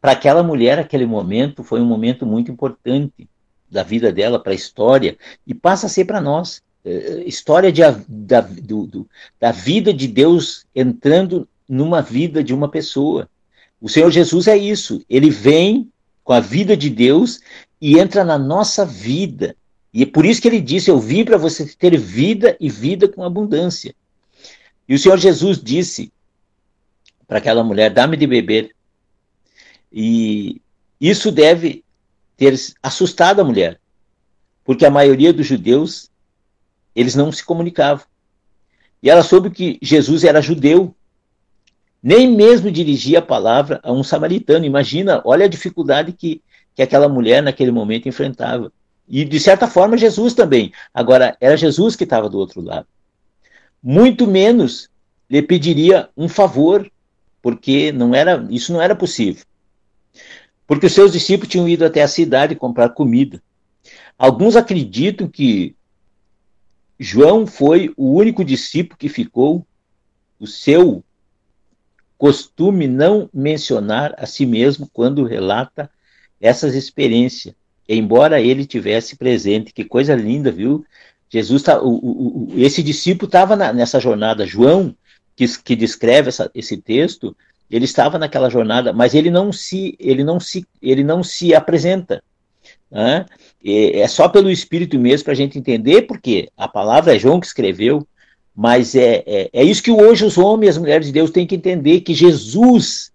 Para 0.00 0.12
aquela 0.12 0.42
mulher, 0.42 0.78
aquele 0.78 1.06
momento 1.06 1.62
foi 1.62 1.80
um 1.80 1.84
momento 1.84 2.26
muito 2.26 2.50
importante 2.50 3.28
da 3.70 3.82
vida 3.82 4.12
dela, 4.12 4.42
para 4.42 4.52
a 4.52 4.56
história, 4.56 5.16
e 5.46 5.54
passa 5.54 5.86
a 5.86 5.88
ser 5.88 6.04
para 6.04 6.20
nós. 6.20 6.62
Uh, 6.84 7.22
história 7.26 7.70
de, 7.70 7.82
da, 8.08 8.40
do, 8.40 8.86
do, 8.86 9.08
da 9.38 9.52
vida 9.52 9.94
de 9.94 10.08
Deus 10.08 10.66
entrando 10.74 11.48
numa 11.68 12.02
vida 12.02 12.42
de 12.42 12.52
uma 12.52 12.68
pessoa. 12.68 13.28
O 13.80 13.88
Senhor 13.88 14.10
Jesus 14.10 14.48
é 14.48 14.56
isso. 14.56 15.04
Ele 15.08 15.30
vem 15.30 15.90
com 16.24 16.32
a 16.32 16.40
vida 16.40 16.76
de 16.76 16.90
Deus 16.90 17.40
e 17.80 17.98
entra 17.98 18.24
na 18.24 18.38
nossa 18.38 18.84
vida. 18.84 19.56
E 19.92 20.02
é 20.02 20.06
por 20.06 20.24
isso 20.24 20.40
que 20.40 20.48
ele 20.48 20.60
disse: 20.60 20.90
Eu 20.90 20.98
vim 20.98 21.24
para 21.24 21.36
você 21.36 21.66
ter 21.66 21.96
vida 21.98 22.56
e 22.60 22.68
vida 22.68 23.08
com 23.08 23.24
abundância. 23.24 23.94
E 24.88 24.94
o 24.94 24.98
Senhor 24.98 25.18
Jesus 25.18 25.60
disse 25.62 26.12
para 27.26 27.38
aquela 27.38 27.64
mulher: 27.64 27.90
Dá-me 27.90 28.16
de 28.16 28.26
beber. 28.26 28.74
E 29.92 30.60
isso 31.00 31.30
deve 31.32 31.84
ter 32.36 32.58
assustado 32.82 33.40
a 33.40 33.44
mulher, 33.44 33.80
porque 34.64 34.86
a 34.86 34.90
maioria 34.90 35.32
dos 35.32 35.46
judeus 35.46 36.10
eles 36.94 37.14
não 37.14 37.32
se 37.32 37.44
comunicavam. 37.44 38.04
E 39.02 39.10
ela 39.10 39.22
soube 39.22 39.50
que 39.50 39.78
Jesus 39.82 40.22
era 40.24 40.40
judeu, 40.40 40.94
nem 42.02 42.30
mesmo 42.30 42.70
dirigia 42.70 43.18
a 43.20 43.22
palavra 43.22 43.80
a 43.82 43.92
um 43.92 44.02
samaritano. 44.02 44.64
Imagina, 44.64 45.20
olha 45.24 45.46
a 45.46 45.48
dificuldade 45.48 46.12
que, 46.12 46.42
que 46.74 46.82
aquela 46.82 47.08
mulher 47.08 47.42
naquele 47.42 47.70
momento 47.70 48.08
enfrentava. 48.08 48.72
E, 49.08 49.24
de 49.24 49.40
certa 49.40 49.66
forma, 49.66 49.96
Jesus 49.96 50.34
também. 50.34 50.72
Agora, 50.94 51.36
era 51.40 51.56
Jesus 51.56 51.96
que 51.96 52.04
estava 52.04 52.28
do 52.28 52.38
outro 52.38 52.60
lado. 52.60 52.86
Muito 53.82 54.26
menos 54.26 54.88
lhe 55.28 55.42
pediria 55.42 56.08
um 56.16 56.28
favor, 56.28 56.90
porque 57.40 57.90
não 57.90 58.14
era, 58.14 58.46
isso 58.50 58.72
não 58.72 58.80
era 58.80 58.94
possível. 58.94 59.44
Porque 60.66 60.86
os 60.86 60.92
seus 60.92 61.12
discípulos 61.12 61.50
tinham 61.50 61.68
ido 61.68 61.84
até 61.84 62.02
a 62.02 62.08
cidade 62.08 62.54
comprar 62.54 62.90
comida. 62.90 63.42
Alguns 64.16 64.56
acreditam 64.56 65.28
que 65.28 65.74
João 67.02 67.46
foi 67.46 67.92
o 67.96 68.14
único 68.14 68.44
discípulo 68.44 68.98
que 68.98 69.08
ficou, 69.08 69.66
o 70.38 70.46
seu 70.46 71.04
costume 72.16 72.86
não 72.86 73.28
mencionar 73.32 74.14
a 74.16 74.26
si 74.26 74.46
mesmo 74.46 74.88
quando 74.92 75.24
relata 75.24 75.90
essas 76.40 76.74
experiências 76.74 77.54
embora 77.88 78.40
ele 78.40 78.64
tivesse 78.64 79.16
presente. 79.16 79.72
Que 79.72 79.84
coisa 79.84 80.14
linda, 80.14 80.50
viu? 80.50 80.84
Jesus 81.28 81.62
tá, 81.62 81.80
o, 81.80 81.88
o, 81.88 82.52
o 82.54 82.58
esse 82.58 82.82
discípulo 82.82 83.26
estava 83.26 83.56
nessa 83.72 83.98
jornada. 84.00 84.46
João, 84.46 84.94
que, 85.36 85.46
que 85.62 85.76
descreve 85.76 86.28
essa, 86.28 86.50
esse 86.54 86.76
texto, 86.76 87.36
ele 87.70 87.84
estava 87.84 88.18
naquela 88.18 88.50
jornada, 88.50 88.92
mas 88.92 89.14
ele 89.14 89.30
não 89.30 89.52
se, 89.52 89.96
ele 89.98 90.22
não 90.22 90.38
se, 90.38 90.66
ele 90.80 91.02
não 91.02 91.22
se 91.22 91.54
apresenta. 91.54 92.22
Né? 92.92 93.24
É 93.64 94.06
só 94.06 94.28
pelo 94.28 94.50
Espírito 94.50 94.98
mesmo 94.98 95.24
para 95.24 95.32
a 95.32 95.36
gente 95.36 95.58
entender, 95.58 96.02
porque 96.02 96.50
a 96.56 96.68
palavra 96.68 97.16
é 97.16 97.18
João 97.18 97.40
que 97.40 97.46
escreveu, 97.46 98.06
mas 98.54 98.94
é, 98.94 99.24
é, 99.26 99.50
é 99.50 99.64
isso 99.64 99.82
que 99.82 99.90
hoje 99.90 100.26
os 100.26 100.36
homens 100.36 100.66
e 100.66 100.70
as 100.70 100.78
mulheres 100.78 101.06
de 101.06 101.12
Deus 101.12 101.30
têm 101.30 101.46
que 101.46 101.54
entender, 101.54 102.02
que 102.02 102.14
Jesus 102.14 103.10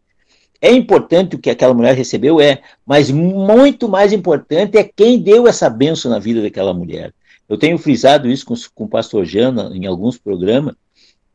é 0.59 0.71
importante 0.71 1.35
o 1.35 1.39
que 1.39 1.51
aquela 1.51 1.75
mulher 1.75 1.95
recebeu, 1.95 2.41
é, 2.41 2.59
mas 2.83 3.11
muito 3.11 3.87
mais 3.87 4.11
importante 4.11 4.77
é 4.77 4.83
quem 4.83 5.19
deu 5.19 5.47
essa 5.47 5.69
benção 5.69 6.09
na 6.09 6.17
vida 6.17 6.41
daquela 6.41 6.73
mulher. 6.73 7.13
Eu 7.47 7.57
tenho 7.57 7.77
frisado 7.77 8.27
isso 8.27 8.45
com, 8.45 8.55
com 8.73 8.85
o 8.85 8.89
pastor 8.89 9.23
Jana 9.25 9.71
em 9.75 9.85
alguns 9.85 10.17
programas. 10.17 10.73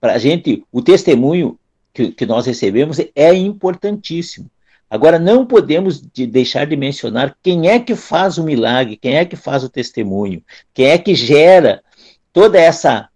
Para 0.01 0.15
a 0.15 0.19
gente, 0.19 0.65
o 0.73 0.83
testemunho 0.83 1.57
que, 1.95 2.11
que 2.11 2.27
nós 2.27 2.45
recebemos 2.45 2.99
é 3.15 3.33
importantíssimo. 3.33 4.51
Agora, 4.93 5.19
não 5.19 5.47
podemos 5.47 6.03
de 6.03 6.27
deixar 6.27 6.67
de 6.67 6.77
mencionar 6.77 7.35
quem 7.43 7.67
é 7.67 7.81
que 7.81 7.97
faz 7.97 8.37
o 8.37 8.45
milagre, 8.45 8.99
quem 8.99 9.17
é 9.17 9.25
que 9.25 9.37
faz 9.37 9.65
o 9.65 9.71
testemunho, 9.71 10.45
quem 10.75 10.89
é 10.89 10.99
que 10.99 11.15
gera 11.15 11.83
toda 12.31 12.61
essa 12.61 13.09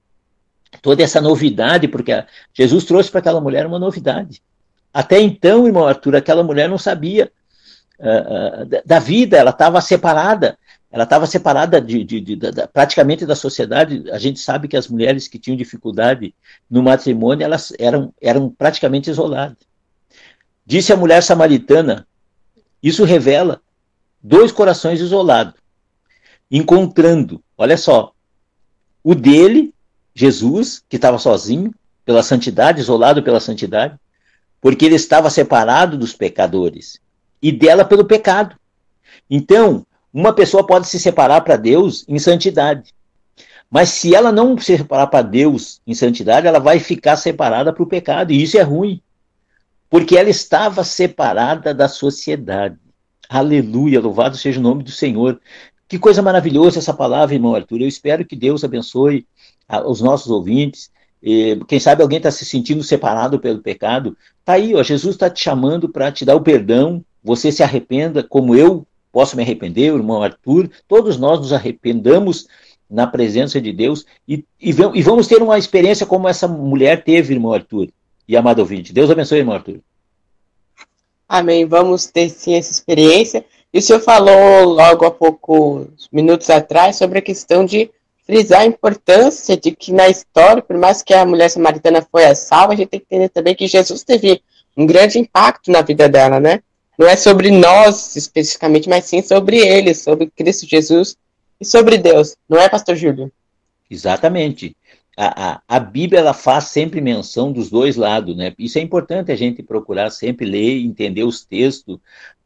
toda 0.81 1.03
essa 1.03 1.21
novidade, 1.21 1.87
porque 1.87 2.25
Jesus 2.55 2.87
trouxe 2.87 3.11
para 3.11 3.21
aquela 3.21 3.43
mulher 3.43 3.67
uma 3.67 3.79
novidade. 3.79 4.43
Até 4.91 5.21
então, 5.21 5.67
irmão 5.67 5.87
Arthur, 5.87 6.17
aquela 6.17 6.43
mulher 6.43 6.67
não 6.67 6.79
sabia 6.79 7.31
uh, 8.01 8.63
uh, 8.63 8.83
da 8.83 8.99
vida, 8.99 9.37
ela 9.37 9.51
estava 9.51 9.79
separada, 9.83 10.57
ela 10.91 11.05
estava 11.05 11.27
separada 11.27 11.79
de, 11.79 12.03
de, 12.03 12.23
de, 12.23 12.37
de, 12.37 12.67
praticamente 12.73 13.27
da 13.27 13.37
sociedade. 13.37 14.11
A 14.11 14.19
gente 14.19 14.41
sabe 14.41 14.67
que 14.67 14.79
as 14.79 14.89
mulheres 14.89 15.29
que 15.29 15.39
tinham 15.39 15.59
dificuldade 15.59 16.35
no 16.71 16.83
matrimônio, 16.83 17.45
elas 17.45 17.71
eram, 17.79 18.15
eram 18.19 18.49
praticamente 18.49 19.11
isoladas. 19.11 19.66
Disse 20.67 20.93
a 20.93 20.97
mulher 20.97 21.23
samaritana, 21.23 22.07
isso 22.83 23.05
revela 23.05 23.61
dois 24.21 24.51
corações 24.51 25.01
isolados, 25.01 25.55
encontrando 26.51 27.41
Olha 27.59 27.77
só. 27.77 28.13
O 29.03 29.15
dele, 29.15 29.73
Jesus, 30.15 30.83
que 30.89 30.97
estava 30.97 31.19
sozinho, 31.19 31.75
pela 32.05 32.23
santidade, 32.23 32.81
isolado 32.81 33.23
pela 33.23 33.41
santidade, 33.41 33.97
porque 34.61 34.85
ele 34.85 34.95
estava 34.95 35.31
separado 35.31 35.97
dos 35.97 36.13
pecadores 36.13 37.01
e 37.41 37.51
dela 37.51 37.85
pelo 37.85 38.05
pecado. 38.05 38.57
Então, 39.31 39.87
uma 40.13 40.33
pessoa 40.33 40.67
pode 40.67 40.87
se 40.89 41.01
separar 41.01 41.41
para 41.43 41.57
Deus 41.57 42.05
em 42.09 42.19
santidade, 42.19 42.95
mas 43.71 43.89
se 43.89 44.15
ela 44.15 44.31
não 44.31 44.57
se 44.59 44.77
separar 44.77 45.07
para 45.09 45.23
Deus 45.23 45.81
em 45.87 45.95
santidade, 45.95 46.47
ela 46.47 46.61
vai 46.61 46.79
ficar 46.79 47.17
separada 47.17 47.73
para 47.73 47.83
o 47.83 47.89
pecado, 47.89 48.33
e 48.33 48.43
isso 48.43 48.59
é 48.59 48.63
ruim, 48.63 49.01
porque 49.89 50.17
ela 50.17 50.31
estava 50.31 50.85
separada 50.85 51.73
da 51.73 51.89
sociedade. 51.89 52.77
Aleluia, 53.29 54.01
louvado 54.01 54.37
seja 54.37 54.61
o 54.61 54.63
nome 54.63 54.83
do 54.83 54.91
Senhor. 54.91 55.41
Que 55.89 55.99
coisa 55.99 56.23
maravilhosa 56.23 56.79
essa 56.79 56.93
palavra, 56.93 57.35
irmão 57.35 57.55
Arthur. 57.55 57.81
Eu 57.81 57.89
espero 57.89 58.25
que 58.25 58.37
Deus 58.37 58.65
abençoe 58.65 59.27
os 59.87 60.01
nossos 60.01 60.31
ouvintes. 60.31 60.91
Quem 61.69 61.81
sabe 61.81 62.03
alguém 62.03 62.19
está 62.19 62.31
se 62.31 62.45
sentindo 62.45 62.83
separado 62.83 63.39
pelo 63.39 63.61
pecado. 63.61 64.17
Tá 64.45 64.55
aí, 64.55 64.75
ó, 64.75 64.83
Jesus 64.83 65.15
está 65.15 65.31
te 65.31 65.43
chamando 65.43 65.89
para 65.89 66.11
te 66.11 66.25
dar 66.25 66.37
o 66.37 66.41
perdão. 66.41 67.05
Você 67.23 67.51
se 67.51 67.63
arrependa, 67.63 68.23
como 68.23 68.55
eu 68.55 68.87
posso 69.13 69.37
me 69.37 69.43
arrepender, 69.43 69.93
irmão 69.93 70.23
Arthur. 70.23 70.71
Todos 70.87 71.17
nós 71.17 71.41
nos 71.41 71.53
arrependamos 71.53 72.47
na 72.89 73.07
presença 73.07 73.61
de 73.61 73.73
Deus 73.73 74.05
e, 74.29 74.45
e, 74.61 74.71
e 74.71 75.03
vamos 75.03 75.27
ter 75.27 75.43
uma 75.43 75.59
experiência 75.59 76.07
como 76.07 76.29
essa 76.29 76.47
mulher 76.47 77.03
teve, 77.03 77.35
irmão 77.35 77.53
Arthur 77.53 77.89
e 78.29 78.37
amado 78.37 78.61
ouvinte. 78.61 78.93
Deus 78.93 79.11
abençoe, 79.11 79.39
irmão 79.39 79.55
Arthur. 79.55 79.81
Amém. 81.29 81.65
Vamos 81.65 82.07
ter 82.07 82.29
sim 82.29 82.55
essa 82.55 82.71
experiência. 82.71 83.45
E 83.73 83.79
o 83.79 83.83
senhor 83.83 84.01
falou 84.01 84.65
logo 84.65 85.05
há 85.05 85.11
poucos 85.11 86.09
minutos 86.13 86.49
atrás 86.51 86.97
sobre 86.97 87.19
a 87.19 87.23
questão 87.23 87.65
de 87.65 87.91
frisar 88.25 88.63
a 88.63 88.67
importância 88.67 89.57
de 89.57 89.71
que 89.71 89.93
na 89.93 90.09
história, 90.09 90.63
por 90.63 90.77
mais 90.77 91.03
que 91.03 91.15
a 91.15 91.25
mulher 91.25 91.49
samaritana 91.49 92.07
foi 92.11 92.25
a 92.25 92.35
salva, 92.35 92.73
a 92.73 92.77
gente 92.77 92.89
tem 92.89 93.01
que 93.01 93.07
entender 93.07 93.29
também 93.29 93.55
que 93.55 93.67
Jesus 93.67 94.03
teve 94.03 94.43
um 94.77 94.87
grande 94.87 95.19
impacto 95.19 95.71
na 95.71 95.81
vida 95.81 96.09
dela, 96.09 96.41
né? 96.41 96.61
Não 96.99 97.07
é 97.07 97.17
sobre 97.17 97.51
nós 97.51 98.17
especificamente, 98.17 98.89
mas 98.89 99.05
sim 99.05 99.23
sobre 99.23 99.59
ele, 99.59 99.95
sobre 99.95 100.31
Cristo 100.35 100.67
Jesus 100.67 101.17
e 101.61 101.65
sobre 101.65 101.99
Deus. 101.99 102.37
Não 102.49 102.59
é, 102.59 102.69
pastor 102.69 102.97
Júlio? 102.97 103.31
Exatamente. 103.91 104.77
A, 105.17 105.53
a, 105.53 105.63
a, 105.67 105.81
Bíblia 105.81 106.21
ela 106.21 106.35
faz 106.35 106.65
sempre 106.65 107.01
menção 107.01 107.51
dos 107.51 107.71
dois 107.71 107.97
lados, 107.97 108.37
né? 108.37 108.53
Isso 108.59 108.79
é 108.79 108.83
importante 108.83 109.33
a 109.33 109.37
gente 109.37 109.63
procurar 109.63 110.11
sempre 110.11 110.45
ler, 110.45 110.85
entender 110.85 111.25
os 111.25 111.43
textos, 111.43 111.99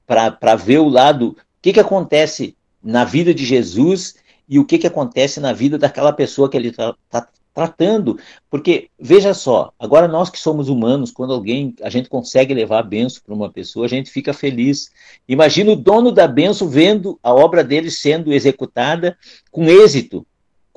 para 0.06 0.54
ver 0.56 0.78
o 0.78 0.88
lado, 0.88 1.30
o 1.30 1.36
que, 1.60 1.72
que 1.72 1.80
acontece 1.80 2.56
na 2.82 3.04
vida 3.04 3.34
de 3.34 3.44
Jesus 3.44 4.16
e 4.48 4.58
o 4.58 4.64
que, 4.64 4.78
que 4.78 4.86
acontece 4.86 5.38
na 5.40 5.52
vida 5.52 5.78
daquela 5.78 6.12
pessoa 6.12 6.48
que 6.48 6.56
ele 6.56 6.68
está 6.68 6.94
tá 7.08 7.28
tratando. 7.54 8.18
Porque, 8.48 8.88
veja 8.98 9.34
só, 9.34 9.72
agora 9.78 10.08
nós 10.08 10.30
que 10.30 10.38
somos 10.38 10.68
humanos, 10.68 11.10
quando 11.10 11.32
alguém, 11.32 11.74
a 11.82 11.90
gente 11.90 12.08
consegue 12.08 12.54
levar 12.54 12.80
a 12.80 12.82
benção 12.82 13.22
para 13.24 13.34
uma 13.34 13.50
pessoa, 13.50 13.86
a 13.86 13.88
gente 13.88 14.10
fica 14.10 14.32
feliz. 14.32 14.90
Imagina 15.28 15.72
o 15.72 15.76
dono 15.76 16.10
da 16.10 16.26
benção 16.26 16.68
vendo 16.68 17.18
a 17.22 17.32
obra 17.32 17.62
dele 17.62 17.90
sendo 17.90 18.32
executada 18.32 19.16
com 19.50 19.64
êxito 19.68 20.26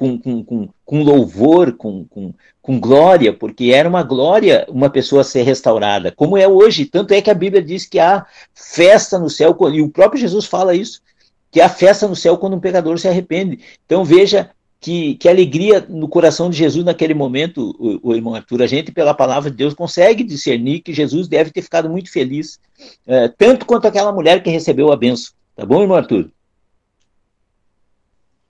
com, 0.03 0.17
com, 0.19 0.43
com, 0.43 0.69
com 0.83 1.01
louvor, 1.01 1.77
com, 1.77 2.03
com, 2.05 2.33
com 2.61 2.79
glória, 2.79 3.31
porque 3.31 3.71
era 3.73 3.87
uma 3.87 4.03
glória 4.03 4.65
uma 4.67 4.89
pessoa 4.89 5.23
ser 5.23 5.43
restaurada, 5.43 6.11
como 6.11 6.37
é 6.37 6.45
hoje. 6.45 6.85
Tanto 6.85 7.13
é 7.13 7.21
que 7.21 7.31
a 7.31 7.33
Bíblia 7.33 7.63
diz 7.63 7.85
que 7.85 7.99
há 7.99 8.25
festa 8.53 9.17
no 9.17 9.29
céu, 9.29 9.55
e 9.71 9.81
o 9.81 9.89
próprio 9.89 10.19
Jesus 10.19 10.45
fala 10.45 10.75
isso, 10.75 11.01
que 11.49 11.61
há 11.61 11.69
festa 11.69 12.05
no 12.05 12.17
céu 12.17 12.37
quando 12.37 12.57
um 12.57 12.59
pecador 12.59 12.99
se 12.99 13.07
arrepende. 13.07 13.59
Então 13.85 14.03
veja 14.03 14.49
que, 14.81 15.15
que 15.15 15.29
alegria 15.29 15.85
no 15.87 16.09
coração 16.09 16.49
de 16.49 16.57
Jesus 16.57 16.83
naquele 16.83 17.13
momento, 17.13 17.73
o, 17.79 18.09
o, 18.09 18.13
irmão 18.13 18.35
Arthur. 18.35 18.61
A 18.61 18.67
gente, 18.67 18.91
pela 18.91 19.13
palavra 19.13 19.49
de 19.49 19.55
Deus, 19.55 19.73
consegue 19.73 20.21
discernir 20.21 20.81
que 20.81 20.91
Jesus 20.91 21.29
deve 21.29 21.49
ter 21.49 21.61
ficado 21.61 21.89
muito 21.89 22.11
feliz, 22.11 22.59
é, 23.07 23.29
tanto 23.29 23.65
quanto 23.65 23.87
aquela 23.87 24.11
mulher 24.11 24.43
que 24.43 24.49
recebeu 24.49 24.91
a 24.91 24.97
benção. 24.97 25.31
Tá 25.55 25.65
bom, 25.65 25.81
irmão 25.81 25.95
Arthur? 25.95 26.29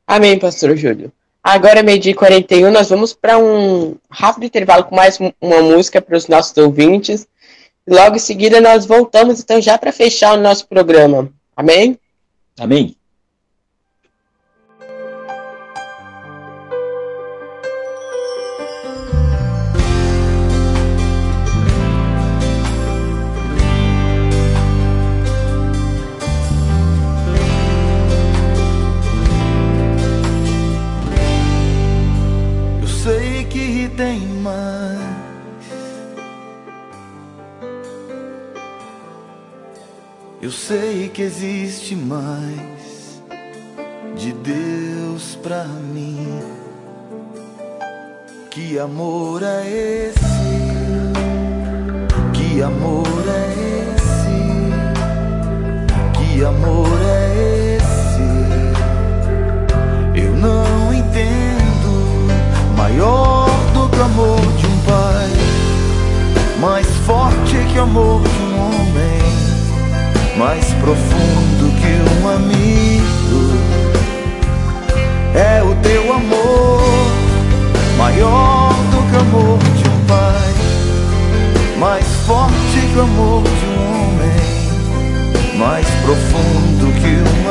Amém, 0.07 0.39
pastor 0.39 0.75
Júlio. 0.75 1.11
Agora, 1.43 1.83
meio-dia 1.83 2.15
41, 2.15 2.71
nós 2.71 2.89
vamos 2.89 3.13
para 3.13 3.37
um 3.37 3.97
rápido 4.09 4.45
intervalo 4.45 4.85
com 4.85 4.95
mais 4.95 5.19
uma 5.41 5.61
música 5.61 6.01
para 6.01 6.15
os 6.15 6.29
nossos 6.29 6.55
ouvintes. 6.57 7.27
Logo 7.85 8.15
em 8.15 8.19
seguida, 8.19 8.61
nós 8.61 8.85
voltamos, 8.85 9.41
então, 9.41 9.59
já 9.59 9.77
para 9.77 9.91
fechar 9.91 10.37
o 10.37 10.41
nosso 10.41 10.65
programa. 10.67 11.29
Amém? 11.55 11.99
Amém. 12.57 12.95
Existe 41.23 41.95
mais 41.95 43.21
de 44.17 44.33
Deus 44.33 45.37
pra 45.41 45.63
mim. 45.63 46.41
Que 48.51 48.77
amor 48.77 49.41
é 49.41 49.65
esse? 49.65 50.19
Que 52.33 52.61
amor 52.61 53.23
é 53.27 53.53
esse? 53.95 54.35
Que 56.13 56.43
amor 56.43 56.99
é 57.01 57.77
esse? 57.77 58.27
Eu 60.21 60.35
não 60.35 60.93
entendo. 60.93 62.27
Maior 62.75 63.47
do 63.73 63.87
que 63.89 63.97
o 63.97 64.03
amor 64.03 64.41
de 64.41 64.65
um 64.67 64.77
pai, 64.81 65.31
mais 66.59 66.87
forte 67.07 67.55
que 67.71 67.79
o 67.79 67.83
amor 67.83 68.21
de 68.21 68.43
um 68.43 68.59
homem 68.59 69.42
mais 70.37 70.65
profundo 70.73 71.71
que 71.79 72.21
um 72.21 72.29
amigo. 72.29 73.03
É 75.35 75.63
o 75.63 75.73
teu 75.81 76.13
amor, 76.13 76.81
maior 77.97 78.73
do 78.91 78.97
que 79.09 79.15
o 79.15 79.19
amor 79.19 79.59
de 79.59 79.89
um 79.89 80.05
pai, 80.05 80.53
mais 81.79 82.05
forte 82.27 82.53
que 82.91 82.99
o 82.99 83.01
amor 83.01 83.43
de 83.43 83.65
um 83.65 83.77
homem, 83.89 85.57
mais 85.57 85.87
profundo 86.05 86.93
que 87.01 87.17
um 87.17 87.42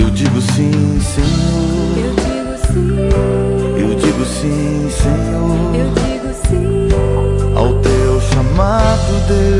Eu 0.00 0.08
digo 0.10 0.40
sim, 0.40 0.98
Senhor. 1.00 1.98
Eu 1.98 2.14
digo 2.14 2.54
sim. 2.66 2.96
Eu 3.78 3.94
digo 3.96 4.24
sim, 4.24 4.88
Senhor. 4.90 5.74
Eu 5.74 5.90
digo 5.92 6.30
sim. 6.48 6.88
Ao 7.54 7.80
teu 7.82 8.20
chamado, 8.32 9.28
Deus. 9.28 9.59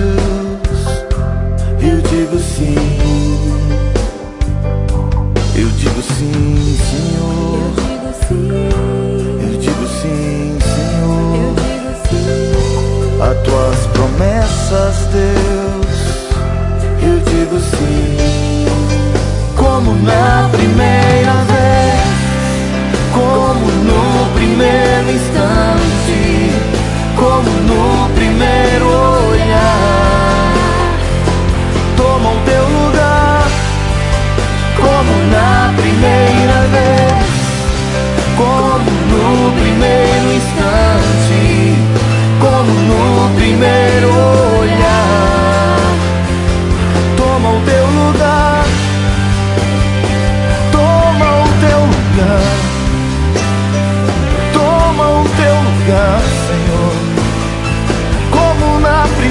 Como 19.91 20.03
na 20.05 20.49
primeira 20.53 21.35
vez, 21.51 22.05
como 23.13 23.67
no 23.89 24.31
primeiro 24.37 25.11
instante, 25.11 26.53
como 27.17 27.51
no 27.67 28.09
primeiro 28.15 28.87
olhar. 29.31 30.55
Toma 31.97 32.31
o 32.31 32.41
teu 32.45 32.69
lugar, 32.69 33.49
como 34.77 35.13
na 35.33 35.75
primeira 35.77 36.59
vez, 36.71 37.27
como 38.37 38.91
no 39.11 39.51
primeiro 39.61 40.33
instante, 40.37 41.75
como 42.39 42.73
no 42.87 43.35
primeiro 43.35 44.09
olhar. 44.09 44.40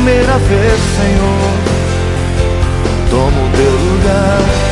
Primeira 0.10 0.39
vez, 0.39 0.80
Senhor, 0.97 1.53
toma 3.12 3.41
o 3.45 3.49
teu 3.55 3.72
lugar. 3.72 4.69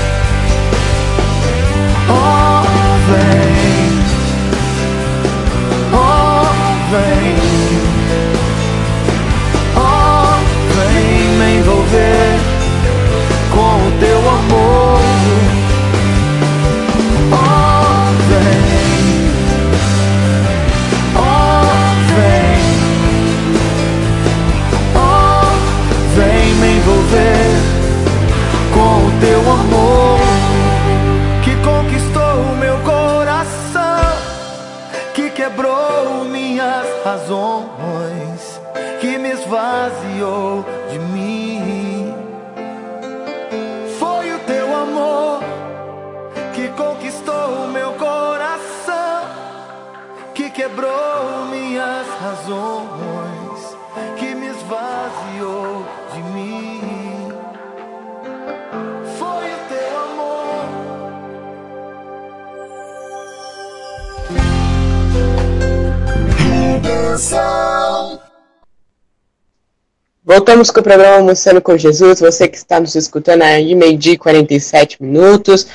Voltamos 70.57 70.71
com 70.71 70.79
o 70.79 70.83
programa 70.83 71.17
Almoçando 71.17 71.61
com 71.61 71.77
Jesus. 71.77 72.19
Você 72.19 72.47
que 72.47 72.57
está 72.57 72.79
nos 72.79 72.95
escutando 72.95 73.43
aí, 73.43 73.75
meio-dia 73.75 74.13
e 74.13 74.17
47 74.17 75.03
minutos. 75.03 75.67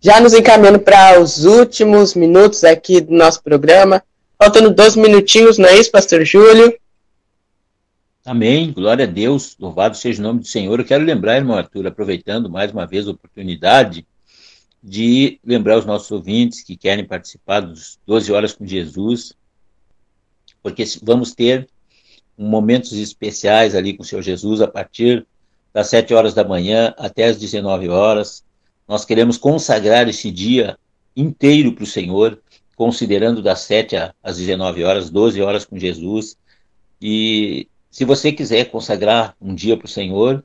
Já 0.00 0.18
nos 0.18 0.32
encaminhando 0.32 0.78
para 0.78 1.20
os 1.20 1.44
últimos 1.44 2.14
minutos 2.14 2.64
aqui 2.64 3.02
do 3.02 3.12
nosso 3.12 3.42
programa. 3.42 4.02
Faltando 4.38 4.70
dois 4.70 4.96
minutinhos, 4.96 5.58
não 5.58 5.68
é 5.68 5.76
isso, 5.76 5.90
Pastor 5.90 6.24
Júlio? 6.24 6.74
Amém, 8.24 8.72
glória 8.72 9.04
a 9.04 9.06
Deus, 9.06 9.56
louvado 9.60 9.94
seja 9.94 10.20
o 10.20 10.22
nome 10.22 10.40
do 10.40 10.46
Senhor. 10.46 10.80
Eu 10.80 10.86
quero 10.86 11.04
lembrar, 11.04 11.36
irmão 11.36 11.58
Arthur, 11.58 11.86
aproveitando 11.86 12.48
mais 12.48 12.72
uma 12.72 12.86
vez 12.86 13.06
a 13.06 13.10
oportunidade 13.10 14.06
de 14.82 15.38
lembrar 15.44 15.76
os 15.76 15.84
nossos 15.84 16.10
ouvintes 16.10 16.62
que 16.62 16.78
querem 16.78 17.04
participar 17.04 17.60
dos 17.60 17.98
12 18.06 18.32
horas 18.32 18.54
com 18.54 18.66
Jesus, 18.66 19.34
porque 20.62 20.82
vamos 21.02 21.34
ter 21.34 21.68
momentos 22.40 22.92
especiais 22.92 23.74
ali 23.74 23.92
com 23.92 24.02
o 24.02 24.06
Senhor 24.06 24.22
Jesus 24.22 24.62
a 24.62 24.66
partir 24.66 25.26
das 25.72 25.88
7 25.88 26.14
horas 26.14 26.32
da 26.32 26.42
manhã 26.42 26.94
até 26.96 27.24
as 27.24 27.38
19 27.38 27.88
horas. 27.88 28.42
Nós 28.88 29.04
queremos 29.04 29.36
consagrar 29.36 30.08
esse 30.08 30.30
dia 30.30 30.78
inteiro 31.14 31.72
para 31.72 31.84
o 31.84 31.86
Senhor, 31.86 32.40
considerando 32.74 33.42
das 33.42 33.60
7 33.60 33.94
às 34.22 34.38
19 34.38 34.82
horas, 34.82 35.10
12 35.10 35.42
horas 35.42 35.64
com 35.66 35.78
Jesus. 35.78 36.36
E 37.00 37.68
se 37.90 38.04
você 38.04 38.32
quiser 38.32 38.70
consagrar 38.70 39.36
um 39.40 39.54
dia 39.54 39.76
para 39.76 39.86
o 39.86 39.90
Senhor 39.90 40.42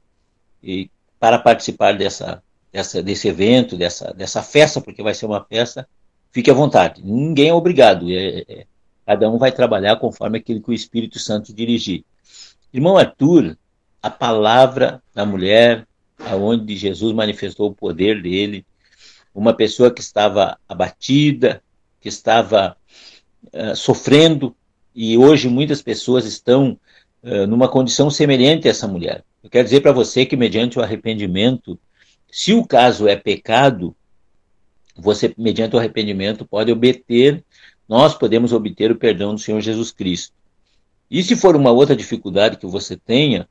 e 0.62 0.90
para 1.18 1.40
participar 1.40 1.94
dessa, 1.98 2.44
dessa, 2.72 3.02
desse 3.02 3.30
evento, 3.30 3.78
dessa, 3.78 4.14
dessa 4.14 4.44
festa, 4.44 4.82
porque 4.82 5.02
vai 5.02 5.14
ser 5.14 5.26
uma 5.28 5.44
festa, 5.46 5.88
fique 6.32 6.52
à 6.52 6.54
vontade. 6.54 7.02
Ninguém 7.04 7.50
é 7.50 7.54
obrigado. 7.54 8.12
É, 8.12 8.44
é, 8.48 8.66
cada 9.06 9.30
um 9.30 9.38
vai 9.38 9.52
trabalhar 9.52 9.98
conforme 9.98 10.40
aquilo 10.40 10.62
que 10.62 10.72
o 10.72 10.74
Espírito 10.74 11.20
Santo 11.20 11.54
dirigir. 11.54 12.04
Irmão 12.74 12.98
Arthur, 12.98 13.58
a 14.02 14.10
palavra 14.10 15.02
da 15.14 15.26
mulher, 15.26 15.88
aonde 16.20 16.76
Jesus 16.76 17.14
manifestou 17.14 17.70
o 17.70 17.76
poder 17.76 18.22
dele, 18.22 18.66
uma 19.34 19.54
pessoa 19.54 19.92
que 19.92 20.02
estava 20.02 20.58
abatida, 20.68 21.62
que 22.00 22.08
estava 22.08 22.76
uh, 23.54 23.76
sofrendo, 23.76 24.56
e 24.94 25.18
hoje 25.18 25.50
muitas 25.50 25.82
pessoas 25.82 26.26
estão 26.26 26.80
uh, 27.24 27.46
numa 27.48 27.68
condição 27.68 28.10
semelhante 28.10 28.68
a 28.68 28.72
essa 28.72 28.88
mulher. 28.88 29.24
Eu 29.44 29.50
quero 29.50 29.66
dizer 29.66 29.82
para 29.82 29.92
você 29.92 30.26
que, 30.26 30.38
mediante 30.38 30.80
o 30.80 30.82
arrependimento, 30.82 31.78
se 32.32 32.54
o 32.54 32.66
caso 32.66 33.08
é 33.08 33.16
pecado, 33.16 33.96
você, 34.96 35.34
mediante 35.38 35.76
o 35.76 35.80
arrependimento, 35.80 36.46
pode 36.46 36.72
obter, 36.72 37.44
nós 37.88 38.16
podemos 38.16 38.54
obter 38.54 38.92
o 38.92 38.98
perdão 38.98 39.36
do 39.36 39.42
Senhor 39.42 39.62
Jesus 39.62 39.92
Cristo. 39.92 40.34
E 41.10 41.22
se 41.24 41.36
for 41.36 41.56
uma 41.56 41.72
outra 41.72 41.96
dificuldade 41.96 42.58
que 42.58 42.66
você 42.66 42.98
tenha, 42.98 43.48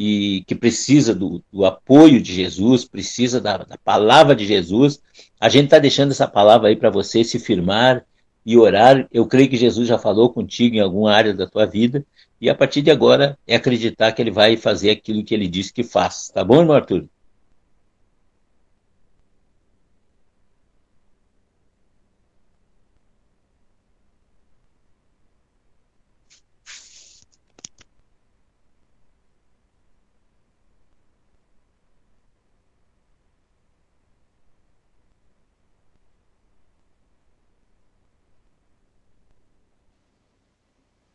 e 0.00 0.44
que 0.46 0.54
precisa 0.54 1.12
do, 1.12 1.42
do 1.52 1.64
apoio 1.64 2.22
de 2.22 2.32
Jesus, 2.32 2.84
precisa 2.84 3.40
da, 3.40 3.58
da 3.58 3.76
palavra 3.78 4.36
de 4.36 4.46
Jesus, 4.46 5.00
a 5.40 5.48
gente 5.48 5.64
está 5.64 5.78
deixando 5.80 6.12
essa 6.12 6.28
palavra 6.28 6.68
aí 6.68 6.76
para 6.76 6.88
você 6.88 7.24
se 7.24 7.38
firmar 7.38 8.04
e 8.46 8.56
orar. 8.56 9.08
Eu 9.12 9.26
creio 9.26 9.48
que 9.48 9.56
Jesus 9.56 9.88
já 9.88 9.98
falou 9.98 10.30
contigo 10.30 10.76
em 10.76 10.80
alguma 10.80 11.12
área 11.12 11.34
da 11.34 11.48
tua 11.48 11.66
vida, 11.66 12.06
e 12.40 12.48
a 12.48 12.54
partir 12.54 12.82
de 12.82 12.92
agora 12.92 13.36
é 13.44 13.56
acreditar 13.56 14.12
que 14.12 14.22
ele 14.22 14.30
vai 14.30 14.56
fazer 14.56 14.90
aquilo 14.90 15.24
que 15.24 15.34
ele 15.34 15.48
disse 15.48 15.72
que 15.72 15.82
faz. 15.82 16.30
Tá 16.32 16.44
bom, 16.44 16.60
irmão 16.60 16.76
Arthur? 16.76 17.08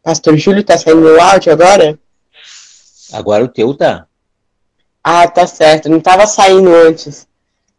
Pastor 0.03 0.37
Júlio, 0.37 0.63
tá 0.63 0.77
saindo 0.77 1.01
o 1.01 1.21
áudio 1.21 1.53
agora? 1.53 1.97
Agora 3.11 3.43
o 3.43 3.47
teu 3.47 3.73
tá. 3.73 4.05
Ah, 5.03 5.27
tá 5.27 5.47
certo. 5.47 5.87
Não 5.89 5.99
tava 5.99 6.27
saindo 6.27 6.73
antes. 6.73 7.27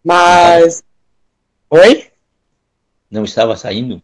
Mas. 0.03 0.83
Oi? 1.71 2.07
Não 3.11 3.25
estava 3.25 3.57
saindo? 3.57 4.03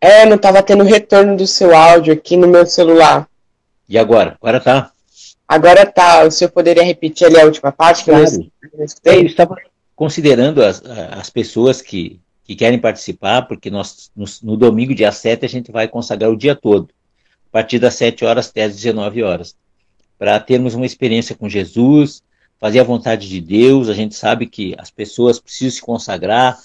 É, 0.00 0.24
não 0.24 0.38
tava 0.38 0.62
tendo 0.62 0.84
retorno 0.84 1.36
do 1.36 1.46
seu 1.46 1.74
áudio 1.74 2.12
aqui 2.12 2.36
no 2.36 2.46
meu 2.46 2.64
celular. 2.64 3.28
E 3.88 3.98
agora? 3.98 4.36
Agora 4.40 4.60
tá. 4.60 4.92
Agora 5.46 5.84
tá. 5.84 6.24
O 6.24 6.30
senhor 6.30 6.50
poderia 6.50 6.84
repetir 6.84 7.26
ali 7.26 7.40
a 7.40 7.44
última 7.44 7.72
parte 7.72 8.04
que 8.04 8.10
claro. 8.10 8.24
eu 8.24 8.50
não 8.74 8.84
escutei? 8.84 9.20
Eu 9.20 9.26
estava, 9.26 9.56
considerando 9.96 10.62
as, 10.62 10.80
as 10.84 11.28
pessoas 11.28 11.82
que, 11.82 12.20
que 12.44 12.54
querem 12.54 12.78
participar, 12.78 13.42
porque 13.42 13.68
nós, 13.68 14.12
no, 14.14 14.26
no, 14.44 14.56
domingo, 14.56 14.94
dia 14.94 15.10
7, 15.10 15.44
a 15.44 15.48
gente 15.48 15.72
vai 15.72 15.88
consagrar 15.88 16.30
o 16.30 16.36
dia 16.36 16.54
todo, 16.54 16.88
a 17.48 17.52
partir 17.52 17.78
das 17.78 17.94
7 17.94 18.24
horas 18.24 18.48
até 18.48 18.64
as 18.64 18.74
19 18.76 19.22
horas, 19.22 19.56
para 20.18 20.38
termos 20.40 20.74
uma 20.74 20.86
experiência 20.86 21.34
com 21.34 21.48
Jesus, 21.48 22.22
fazer 22.58 22.80
a 22.80 22.84
vontade 22.84 23.28
de 23.28 23.40
Deus. 23.40 23.88
A 23.88 23.94
gente 23.94 24.14
sabe 24.14 24.46
que 24.46 24.74
as 24.78 24.90
pessoas 24.90 25.38
precisam 25.38 25.76
se 25.76 25.80
consagrar. 25.80 26.58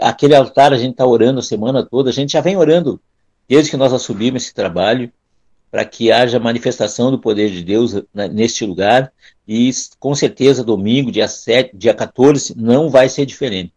Aquele 0.00 0.34
altar 0.34 0.72
a 0.72 0.78
gente 0.78 0.92
está 0.92 1.06
orando 1.06 1.40
a 1.40 1.42
semana 1.42 1.84
toda, 1.84 2.10
a 2.10 2.12
gente 2.12 2.32
já 2.32 2.40
vem 2.40 2.56
orando 2.56 3.00
desde 3.48 3.70
que 3.70 3.76
nós 3.76 3.92
assumimos 3.92 4.44
esse 4.44 4.54
trabalho 4.54 5.12
para 5.70 5.84
que 5.84 6.10
haja 6.10 6.38
manifestação 6.38 7.10
do 7.10 7.18
poder 7.18 7.50
de 7.50 7.62
Deus 7.62 7.94
neste 8.32 8.64
lugar. 8.64 9.12
E 9.46 9.70
com 9.98 10.14
certeza, 10.14 10.64
domingo, 10.64 11.10
dia 11.10 11.28
7, 11.28 11.76
dia 11.76 11.92
14, 11.92 12.54
não 12.56 12.88
vai 12.88 13.08
ser 13.08 13.26
diferente. 13.26 13.72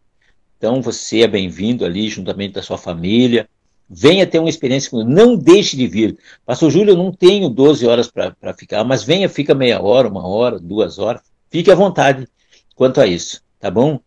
Então, 0.56 0.80
você 0.80 1.22
é 1.22 1.28
bem-vindo 1.28 1.84
ali, 1.84 2.08
juntamente 2.08 2.54
da 2.54 2.62
sua 2.62 2.78
família. 2.78 3.48
Venha 3.88 4.26
ter 4.26 4.38
uma 4.38 4.48
experiência 4.48 4.90
comigo. 4.90 5.08
Não 5.08 5.36
deixe 5.36 5.76
de 5.76 5.86
vir. 5.86 6.18
Pastor 6.44 6.70
Júlio, 6.70 6.92
eu 6.92 6.96
não 6.96 7.10
tenho 7.10 7.48
12 7.48 7.86
horas 7.86 8.08
para 8.08 8.54
ficar, 8.54 8.84
mas 8.84 9.02
venha, 9.02 9.28
fica 9.28 9.54
meia 9.54 9.80
hora, 9.80 10.08
uma 10.08 10.26
hora, 10.26 10.58
duas 10.58 10.98
horas. 10.98 11.22
Fique 11.50 11.70
à 11.70 11.74
vontade 11.74 12.28
quanto 12.74 13.00
a 13.00 13.06
isso, 13.06 13.42
tá 13.58 13.70
bom? 13.70 13.98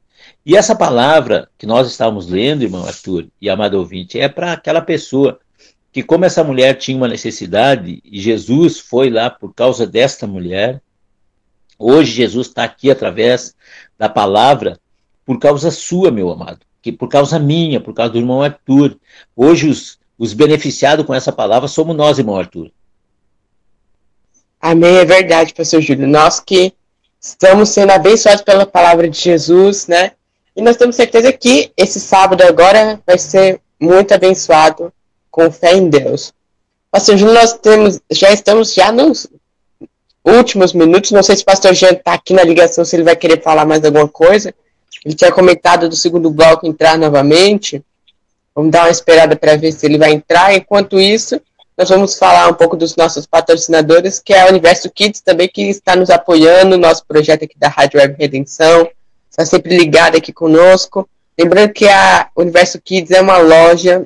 E 0.46 0.56
essa 0.56 0.76
palavra 0.76 1.50
que 1.58 1.66
nós 1.66 1.88
estávamos 1.88 2.28
lendo, 2.28 2.64
irmão 2.64 2.86
Arthur 2.86 3.28
e 3.40 3.50
amado 3.50 3.76
ouvinte, 3.76 4.20
é 4.20 4.30
para 4.30 4.54
aquela 4.54 4.82
pessoa 4.82 5.40
que 5.92 6.02
como 6.02 6.26
essa 6.26 6.44
mulher 6.44 6.76
tinha 6.76 6.98
uma 6.98 7.08
necessidade 7.08 8.02
e 8.04 8.20
Jesus 8.20 8.80
foi 8.80 9.10
lá 9.10 9.30
por 9.30 9.54
causa 9.54 9.86
desta 9.86 10.26
mulher, 10.26 10.82
hoje 11.78 12.14
Jesus 12.14 12.48
está 12.48 12.64
aqui 12.64 12.90
através 12.90 13.54
da 13.98 14.08
palavra 14.08 14.80
por 15.26 15.38
causa 15.38 15.70
sua, 15.70 16.12
meu 16.12 16.30
amado, 16.32 16.60
que 16.82 16.92
por 16.92 17.08
causa 17.08 17.38
minha, 17.38 17.80
por 17.80 17.94
causa 17.94 18.14
do 18.14 18.18
irmão 18.18 18.42
Arthur. 18.42 18.98
Hoje 19.36 19.70
os, 19.70 20.00
os 20.18 20.34
beneficiados 20.34 21.06
com 21.06 21.14
essa 21.14 21.32
palavra 21.32 21.68
somos 21.68 21.96
nós, 21.96 22.18
irmão 22.18 22.38
Arthur. 22.38 22.72
Amém, 24.60 24.98
é 24.98 25.06
verdade, 25.06 25.54
pastor 25.54 25.82
Júlio. 25.82 26.08
Nós 26.08 26.40
que 26.40 26.74
estamos 27.20 27.70
sendo 27.70 27.92
abençoados 27.92 28.44
pela 28.44 28.66
palavra 28.66 29.10
de 29.10 29.20
Jesus, 29.20 29.88
né? 29.88 30.12
E 30.56 30.62
nós 30.62 30.76
temos 30.76 30.96
certeza 30.96 31.32
que 31.32 31.72
esse 31.78 32.00
sábado 32.00 32.44
agora 32.44 33.00
vai 33.06 33.18
ser 33.18 33.62
muito 33.80 34.14
abençoado 34.14 34.92
com 35.30 35.52
fé 35.52 35.76
em 35.76 35.90
Deus. 35.90 36.34
Pastor 36.92 37.18
Júlio, 37.18 37.34
nós 37.34 37.54
temos, 37.54 38.02
já 38.12 38.32
estamos 38.32 38.74
já 38.74 38.92
nos 38.92 39.28
últimos 40.26 40.74
minutos. 40.74 41.12
Não 41.12 41.24
sei 41.24 41.38
se 41.38 41.44
o 41.44 41.46
pastor 41.46 41.74
Jean 41.74 41.94
está 41.94 42.14
aqui 42.14 42.34
na 42.34 42.44
ligação, 42.44 42.84
se 42.84 42.96
ele 42.96 43.04
vai 43.04 43.16
querer 43.16 43.42
falar 43.42 43.66
mais 43.66 43.84
alguma 43.84 44.08
coisa. 44.08 44.54
Ele 45.06 45.16
tinha 45.16 45.32
comentado 45.32 45.90
do 45.90 45.96
segundo 45.96 46.30
bloco 46.30 46.68
entrar 46.68 46.98
novamente. 46.98 47.84
Vamos 48.54 48.72
dar 48.72 48.84
uma 48.84 48.92
esperada 48.92 49.36
para 49.36 49.56
ver 49.56 49.72
se 49.72 49.86
ele 49.86 49.98
vai 49.98 50.12
entrar. 50.12 50.54
Enquanto 50.54 51.00
isso, 51.00 51.42
nós 51.78 51.90
vamos 51.90 52.18
falar 52.18 52.48
um 52.50 52.54
pouco 52.54 52.76
dos 52.76 52.96
nossos 52.96 53.26
patrocinadores, 53.26 54.20
que 54.20 54.34
é 54.34 54.42
a 54.42 54.48
Universo 54.48 54.90
Kids 54.90 55.22
também, 55.22 55.50
que 55.50 55.64
está 55.64 55.96
nos 55.96 56.10
apoiando, 56.10 56.78
nosso 56.78 57.06
projeto 57.06 57.46
aqui 57.46 57.58
da 57.58 57.68
Rádio 57.70 58.00
Web 58.00 58.16
Redenção. 58.20 58.88
Está 59.30 59.46
sempre 59.46 59.78
ligado 59.78 60.18
aqui 60.18 60.32
conosco. 60.32 61.10
Lembrando 61.40 61.74
que 61.74 61.88
a 61.88 62.30
Universo 62.36 62.80
Kids 62.80 63.12
é 63.12 63.22
uma 63.22 63.38
loja 63.38 64.06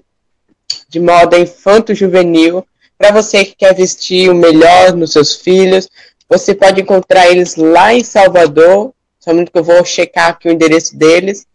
de 0.87 0.99
moda 0.99 1.37
infanto-juvenil, 1.37 2.65
para 2.97 3.11
você 3.11 3.43
que 3.43 3.55
quer 3.55 3.75
vestir 3.75 4.29
o 4.29 4.35
melhor 4.35 4.93
nos 4.93 5.11
seus 5.11 5.35
filhos. 5.35 5.89
Você 6.29 6.55
pode 6.55 6.81
encontrar 6.81 7.27
eles 7.27 7.55
lá 7.55 7.93
em 7.93 8.03
Salvador, 8.03 8.93
somente 9.25 9.51
que 9.51 9.57
eu 9.57 9.63
vou 9.63 9.83
checar 9.83 10.29
aqui 10.29 10.47
o 10.47 10.51
endereço 10.51 10.95
deles. 10.95 11.45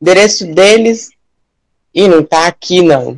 Endereço 0.00 0.46
deles. 0.46 1.10
e 1.92 2.06
não 2.06 2.20
está 2.20 2.46
aqui 2.46 2.80
não. 2.80 3.16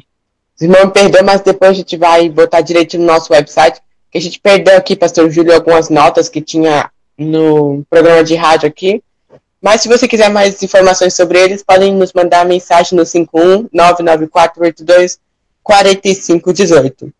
Os 0.57 0.63
irmãos 0.63 0.87
me 0.87 0.93
perdoam, 0.93 1.25
mas 1.25 1.43
depois 1.43 1.73
a 1.73 1.75
gente 1.75 1.97
vai 1.97 2.29
botar 2.31 2.63
direitinho 2.63 3.03
no 3.03 3.13
nosso 3.13 3.33
website. 3.33 3.81
Que 4.11 4.19
a 4.19 4.21
gente 4.21 4.41
perdeu 4.41 4.77
aqui, 4.77 4.97
pastor 4.97 5.31
Júlio, 5.31 5.55
algumas 5.55 5.91
notas 5.91 6.29
que 6.29 6.41
tinha 6.41 6.91
no 7.19 7.85
programa 7.89 8.25
de 8.25 8.35
rádio 8.35 8.67
aqui. 8.67 9.03
Mas 9.61 9.83
se 9.83 9.89
você 9.89 10.09
quiser 10.09 10.29
mais 10.29 10.63
informações 10.63 11.15
sobre 11.15 11.39
eles, 11.39 11.63
podem 11.63 11.95
nos 11.95 12.13
mandar 12.13 12.45
mensagem 12.47 12.99
no 12.99 13.05
51 13.05 13.69
99482 13.73 15.21
4518. 15.63 17.13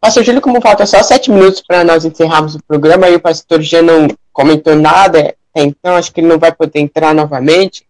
Pastor 0.00 0.24
Júlio, 0.24 0.40
como 0.40 0.60
falta 0.60 0.84
só 0.84 1.02
sete 1.02 1.30
minutos 1.30 1.62
para 1.66 1.84
nós 1.84 2.04
encerrarmos 2.04 2.54
o 2.54 2.62
programa 2.62 3.08
e 3.08 3.14
o 3.14 3.20
pastor 3.20 3.62
já 3.62 3.80
não 3.80 4.08
comentou 4.32 4.74
nada, 4.74 5.34
então 5.60 5.96
acho 5.96 6.12
que 6.12 6.20
ele 6.20 6.28
não 6.28 6.38
vai 6.38 6.52
poder 6.52 6.80
entrar 6.80 7.14
novamente, 7.14 7.86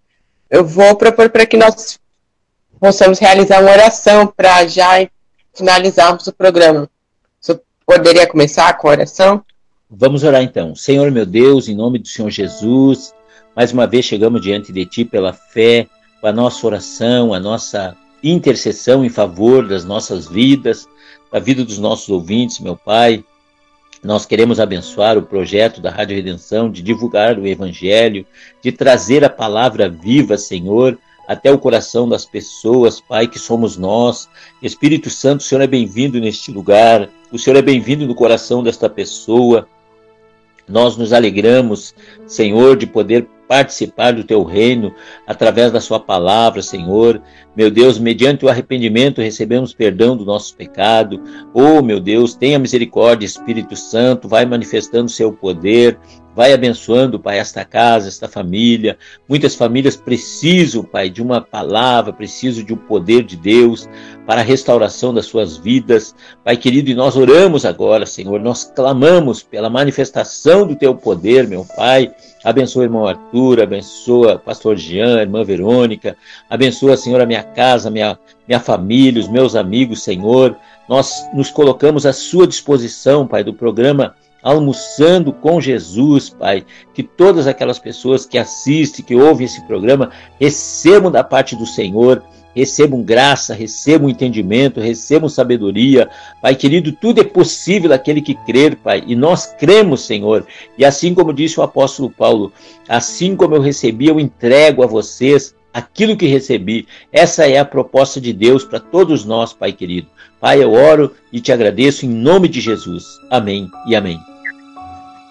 eu 0.50 0.64
vou 0.64 0.96
propor 0.96 1.30
para 1.30 1.46
que 1.46 1.56
nós 1.56 1.98
possamos 2.80 3.18
realizar 3.18 3.60
uma 3.60 3.70
oração 3.70 4.26
para 4.26 4.66
já 4.66 5.08
finalizarmos 5.54 6.26
o 6.26 6.32
programa. 6.32 6.88
Você 7.40 7.60
poderia 7.86 8.26
começar 8.26 8.76
com 8.78 8.88
a 8.88 8.92
oração? 8.92 9.44
Vamos 9.88 10.24
orar 10.24 10.42
então. 10.42 10.74
Senhor 10.74 11.10
meu 11.10 11.26
Deus, 11.26 11.68
em 11.68 11.76
nome 11.76 11.98
do 11.98 12.08
Senhor 12.08 12.30
Jesus, 12.30 13.14
mais 13.54 13.72
uma 13.72 13.86
vez 13.86 14.04
chegamos 14.04 14.40
diante 14.40 14.72
de 14.72 14.84
Ti 14.86 15.04
pela 15.04 15.32
fé, 15.32 15.86
a 16.22 16.32
nossa 16.32 16.66
oração, 16.66 17.34
a 17.34 17.40
nossa 17.40 17.96
intercessão 18.22 19.04
em 19.04 19.08
favor 19.08 19.66
das 19.66 19.84
nossas 19.84 20.28
vidas, 20.28 20.88
da 21.32 21.38
vida 21.38 21.64
dos 21.64 21.78
nossos 21.78 22.08
ouvintes, 22.08 22.60
meu 22.60 22.76
Pai. 22.76 23.24
Nós 24.02 24.26
queremos 24.26 24.58
abençoar 24.58 25.16
o 25.16 25.22
projeto 25.22 25.80
da 25.80 25.88
Rádio 25.88 26.16
Redenção 26.16 26.68
de 26.68 26.82
divulgar 26.82 27.38
o 27.38 27.46
Evangelho, 27.46 28.26
de 28.60 28.72
trazer 28.72 29.24
a 29.24 29.30
palavra 29.30 29.88
viva, 29.88 30.36
Senhor, 30.36 30.98
até 31.28 31.52
o 31.52 31.58
coração 31.58 32.08
das 32.08 32.24
pessoas, 32.24 33.00
Pai, 33.00 33.28
que 33.28 33.38
somos 33.38 33.76
nós. 33.76 34.28
Espírito 34.60 35.08
Santo, 35.08 35.40
o 35.40 35.44
Senhor 35.44 35.60
é 35.60 35.68
bem-vindo 35.68 36.18
neste 36.18 36.50
lugar, 36.50 37.08
o 37.30 37.38
Senhor 37.38 37.56
é 37.56 37.62
bem-vindo 37.62 38.04
no 38.04 38.14
coração 38.14 38.60
desta 38.60 38.90
pessoa. 38.90 39.68
Nós 40.68 40.96
nos 40.96 41.12
alegramos, 41.12 41.94
Senhor, 42.26 42.76
de 42.76 42.88
poder 42.88 43.28
participar 43.52 44.14
do 44.14 44.24
teu 44.24 44.42
reino 44.44 44.94
através 45.26 45.70
da 45.70 45.78
sua 45.78 46.00
palavra, 46.00 46.62
Senhor. 46.62 47.20
Meu 47.54 47.70
Deus, 47.70 47.98
mediante 47.98 48.46
o 48.46 48.48
arrependimento 48.48 49.20
recebemos 49.20 49.74
perdão 49.74 50.16
do 50.16 50.24
nosso 50.24 50.56
pecado. 50.56 51.22
Oh, 51.52 51.82
meu 51.82 52.00
Deus, 52.00 52.34
tenha 52.34 52.58
misericórdia, 52.58 53.26
Espírito 53.26 53.76
Santo, 53.76 54.26
vai 54.26 54.46
manifestando 54.46 55.10
seu 55.10 55.34
poder, 55.34 55.98
vai 56.34 56.52
abençoando, 56.52 57.18
Pai, 57.18 57.38
esta 57.38 57.64
casa, 57.64 58.08
esta 58.08 58.28
família. 58.28 58.98
Muitas 59.28 59.54
famílias 59.54 59.96
precisam, 59.96 60.82
Pai, 60.82 61.10
de 61.10 61.22
uma 61.22 61.40
palavra, 61.40 62.12
precisam 62.12 62.64
de 62.64 62.72
um 62.72 62.76
poder 62.76 63.22
de 63.22 63.36
Deus 63.36 63.88
para 64.26 64.40
a 64.40 64.44
restauração 64.44 65.12
das 65.12 65.26
suas 65.26 65.56
vidas. 65.56 66.14
Pai 66.44 66.56
querido, 66.56 66.90
e 66.90 66.94
nós 66.94 67.16
oramos 67.16 67.64
agora, 67.64 68.06
Senhor, 68.06 68.40
nós 68.40 68.64
clamamos 68.64 69.42
pela 69.42 69.70
manifestação 69.70 70.66
do 70.66 70.76
teu 70.76 70.94
poder, 70.94 71.46
meu 71.46 71.64
Pai 71.76 72.12
Abençoa 72.44 72.82
o 72.82 72.84
irmão 72.84 73.06
Arthur, 73.06 73.62
abençoa 73.62 74.36
pastor 74.36 74.76
Jean, 74.76 75.20
irmã 75.20 75.44
Verônica, 75.44 76.16
abençoa, 76.50 76.96
Senhor, 76.96 77.20
a 77.20 77.26
minha 77.26 77.42
casa, 77.42 77.88
minha, 77.88 78.18
minha 78.48 78.58
família, 78.58 79.20
os 79.20 79.28
meus 79.28 79.54
amigos, 79.54 80.02
Senhor. 80.02 80.56
Nós 80.88 81.24
nos 81.32 81.50
colocamos 81.50 82.04
à 82.04 82.12
sua 82.12 82.46
disposição, 82.46 83.28
Pai, 83.28 83.44
do 83.44 83.54
programa 83.54 84.16
Almoçando 84.42 85.32
com 85.32 85.60
Jesus, 85.60 86.30
Pai. 86.30 86.64
Que 86.92 87.02
todas 87.02 87.46
aquelas 87.46 87.78
pessoas 87.78 88.26
que 88.26 88.38
assistem, 88.38 89.04
que 89.04 89.14
ouvem 89.14 89.46
esse 89.46 89.64
programa, 89.66 90.10
recebam 90.40 91.10
da 91.10 91.22
parte 91.22 91.54
do 91.54 91.66
Senhor 91.66 92.22
recebam 92.54 93.02
graça, 93.02 93.54
recebam 93.54 94.08
entendimento, 94.08 94.80
recebam 94.80 95.28
sabedoria. 95.28 96.08
Pai 96.40 96.54
querido, 96.54 96.92
tudo 96.92 97.20
é 97.20 97.24
possível 97.24 97.92
aquele 97.92 98.20
que 98.20 98.34
crer, 98.34 98.76
Pai, 98.76 99.02
e 99.06 99.14
nós 99.16 99.46
cremos, 99.58 100.02
Senhor. 100.02 100.46
E 100.76 100.84
assim 100.84 101.14
como 101.14 101.32
disse 101.32 101.58
o 101.58 101.62
apóstolo 101.62 102.10
Paulo, 102.10 102.52
assim 102.88 103.34
como 103.36 103.54
eu 103.54 103.60
recebi, 103.60 104.08
eu 104.08 104.20
entrego 104.20 104.82
a 104.82 104.86
vocês 104.86 105.54
aquilo 105.72 106.16
que 106.16 106.26
recebi. 106.26 106.86
Essa 107.10 107.46
é 107.46 107.58
a 107.58 107.64
proposta 107.64 108.20
de 108.20 108.32
Deus 108.32 108.64
para 108.64 108.78
todos 108.78 109.24
nós, 109.24 109.52
Pai 109.52 109.72
querido. 109.72 110.08
Pai, 110.40 110.62
eu 110.62 110.72
oro 110.72 111.14
e 111.32 111.40
te 111.40 111.52
agradeço 111.52 112.04
em 112.04 112.08
nome 112.08 112.48
de 112.48 112.60
Jesus. 112.60 113.04
Amém 113.30 113.68
e 113.86 113.94
amém. 113.94 114.31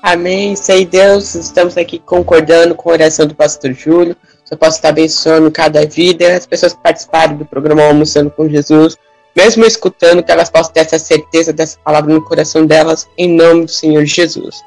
Amém. 0.01 0.55
Sei 0.55 0.85
Deus, 0.85 1.35
estamos 1.35 1.77
aqui 1.77 1.99
concordando 1.99 2.75
com 2.75 2.89
a 2.89 2.93
oração 2.93 3.27
do 3.27 3.35
pastor 3.35 3.73
Júlio 3.73 4.15
eu 4.51 4.57
possa 4.57 4.77
estar 4.77 4.89
abençoando 4.89 5.49
cada 5.49 5.85
vida, 5.85 6.35
as 6.35 6.45
pessoas 6.45 6.73
que 6.73 6.83
participarem 6.83 7.37
do 7.37 7.45
programa 7.45 7.83
Almoçando 7.83 8.29
com 8.29 8.49
Jesus, 8.49 8.97
mesmo 9.33 9.65
escutando, 9.65 10.21
que 10.21 10.29
elas 10.29 10.49
possam 10.49 10.73
ter 10.73 10.81
essa 10.81 10.99
certeza 10.99 11.53
dessa 11.53 11.79
palavra 11.79 12.13
no 12.13 12.21
coração 12.21 12.65
delas, 12.65 13.07
em 13.17 13.29
nome 13.29 13.65
do 13.65 13.71
Senhor 13.71 14.03
Jesus. 14.03 14.61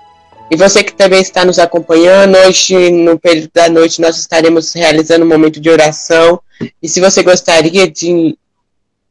E 0.51 0.57
você 0.57 0.83
que 0.83 0.95
também 0.95 1.21
está 1.21 1.45
nos 1.45 1.59
acompanhando, 1.59 2.35
hoje, 2.39 2.91
no 2.91 3.19
período 3.19 3.51
da 3.53 3.69
noite, 3.69 4.01
nós 4.01 4.17
estaremos 4.17 4.73
realizando 4.73 5.25
um 5.25 5.29
momento 5.29 5.61
de 5.61 5.69
oração. 5.69 6.41
E 6.83 6.89
se 6.89 6.99
você 6.99 7.23
gostaria 7.23 7.91
de 7.91 8.39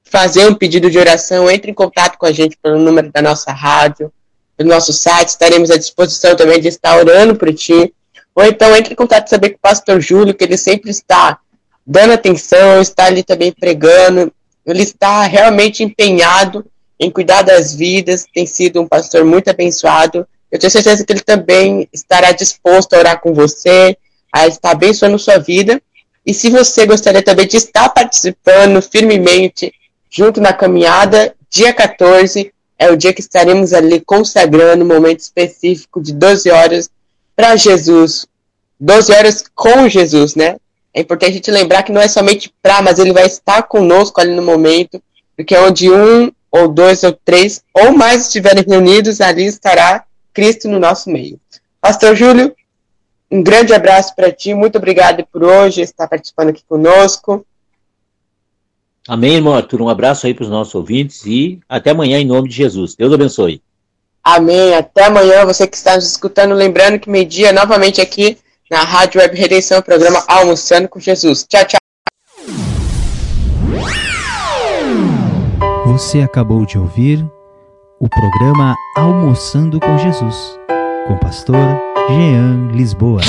fazer 0.04 0.48
um 0.48 0.56
pedido 0.56 0.90
de 0.90 0.98
oração, 0.98 1.52
entre 1.52 1.70
em 1.70 1.74
contato 1.74 2.18
com 2.18 2.26
a 2.26 2.32
gente 2.32 2.58
pelo 2.58 2.80
número 2.80 3.12
da 3.12 3.22
nossa 3.22 3.52
rádio, 3.52 4.12
pelo 4.58 4.70
nosso 4.70 4.94
site, 4.94 5.30
estaremos 5.30 5.72
à 5.72 5.78
disposição 5.78 6.36
também 6.36 6.60
de 6.60 6.68
estar 6.68 6.98
orando 6.98 7.36
por 7.36 7.54
ti. 7.54 7.94
ou 8.36 8.44
então 8.44 8.76
entre 8.76 8.94
em 8.94 8.96
contato 8.96 9.30
saber 9.30 9.52
com 9.52 9.58
o 9.58 9.62
pastor 9.62 10.00
Júlio, 10.00 10.34
que 10.34 10.44
ele 10.44 10.58
sempre 10.58 10.90
está 10.90 11.40
dando 11.86 12.14
atenção, 12.14 12.82
está 12.82 13.06
ali 13.06 13.24
também 13.24 13.52
pregando, 13.52 14.32
ele 14.66 14.84
está 14.84 15.24
realmente 15.24 15.84
empenhado 15.84 16.66
em 17.00 17.12
cuidar 17.12 17.42
das 17.42 17.76
vidas, 17.76 18.26
tem 18.34 18.46
sido 18.46 18.82
um 18.82 18.88
pastor 18.88 19.26
muito 19.26 19.50
abençoado. 19.50 20.26
Eu 20.52 20.60
tenho 20.60 20.72
certeza 20.72 21.04
que 21.04 21.12
ele 21.12 21.22
também 21.22 21.88
estará 21.92 22.32
disposto 22.32 22.94
a 22.94 23.00
orar 23.00 23.20
com 23.20 23.34
você, 23.34 23.98
a 24.32 24.48
estar 24.48 24.72
abençoando 24.72 25.20
sua 25.20 25.38
vida. 25.38 25.82
E 26.26 26.34
se 26.34 26.50
você 26.50 26.86
gostaria 26.86 27.22
também 27.22 27.48
de 27.48 27.58
estar 27.58 27.90
participando 27.90 28.82
firmemente 28.82 29.74
junto 30.10 30.40
na 30.40 30.54
caminhada, 30.54 31.36
dia 31.50 31.74
14 31.74 32.53
é 32.84 32.92
o 32.92 32.98
dia 32.98 33.14
que 33.14 33.22
estaremos 33.22 33.74
ali 33.74 34.02
consagrando 34.02 34.84
um 34.84 34.88
momento 34.88 35.22
específico 35.22 36.02
de 36.02 36.14
12 36.14 36.52
horas 36.52 36.90
para 37.36 37.56
Jesus. 37.56 38.28
12 38.80 39.14
horas 39.14 39.44
com 39.56 39.88
Jesus, 39.88 40.36
né? 40.36 40.58
É 40.94 41.02
importante 41.02 41.32
a 41.32 41.34
gente 41.34 41.50
lembrar 41.50 41.84
que 41.84 41.92
não 41.92 42.02
é 42.02 42.08
somente 42.08 42.54
para, 42.62 42.82
mas 42.82 43.00
ele 43.00 43.14
vai 43.14 43.26
estar 43.26 43.64
conosco 43.64 44.20
ali 44.20 44.36
no 44.36 44.42
momento, 44.42 45.02
porque 45.36 45.58
onde 45.58 45.90
um 45.90 46.30
ou 46.52 46.68
dois 46.68 47.04
ou 47.04 47.14
três 47.14 47.64
ou 47.74 47.94
mais 47.94 48.28
estiverem 48.28 48.64
reunidos, 48.68 49.22
ali 49.22 49.46
estará 49.46 50.04
Cristo 50.34 50.68
no 50.68 50.78
nosso 50.78 51.10
meio. 51.10 51.40
Pastor 51.80 52.16
Júlio, 52.16 52.54
um 53.32 53.42
grande 53.42 53.74
abraço 53.74 54.14
para 54.14 54.32
ti, 54.32 54.54
muito 54.54 54.78
obrigado 54.78 55.26
por 55.32 55.44
hoje 55.44 55.82
estar 55.82 56.08
participando 56.08 56.50
aqui 56.50 56.64
conosco. 56.68 57.46
Amém, 59.08 59.36
irmão 59.36 59.54
Arthur. 59.54 59.82
Um 59.82 59.90
abraço 59.90 60.26
aí 60.26 60.34
para 60.34 60.44
os 60.44 60.50
nossos 60.50 60.74
ouvintes 60.76 61.26
e 61.26 61.60
até 61.68 61.92
amanhã 61.92 62.20
em 62.20 62.26
nome 62.26 62.48
de 62.48 62.56
Jesus. 62.56 62.96
Deus 62.96 63.12
abençoe. 63.14 63.62
Amém. 64.24 64.74
Até 64.76 65.06
amanhã, 65.06 65.46
você 65.46 65.68
que 65.68 65.76
está 65.76 65.96
nos 65.96 66.06
escutando. 66.06 66.54
Lembrando 66.54 66.98
que 66.98 67.10
meio-dia, 67.10 67.52
novamente 67.52 68.00
aqui 68.00 68.38
na 68.72 68.84
Rádio 68.84 69.20
Web 69.20 69.38
Redenção, 69.38 69.82
programa 69.82 70.24
Almoçando 70.28 70.88
com 70.88 71.00
Jesus. 71.00 71.46
Tchau, 71.48 71.66
tchau. 71.66 71.80
Você 75.88 76.22
acabou 76.22 76.66
de 76.66 76.80
ouvir 76.80 77.24
o 78.00 78.10
programa 78.10 78.76
Almoçando 78.96 79.80
com 79.80 79.98
Jesus, 79.98 80.58
com 81.08 81.14
o 81.14 81.20
pastor 81.20 81.80
Jean 82.10 82.72
Lisboa. 82.72 83.22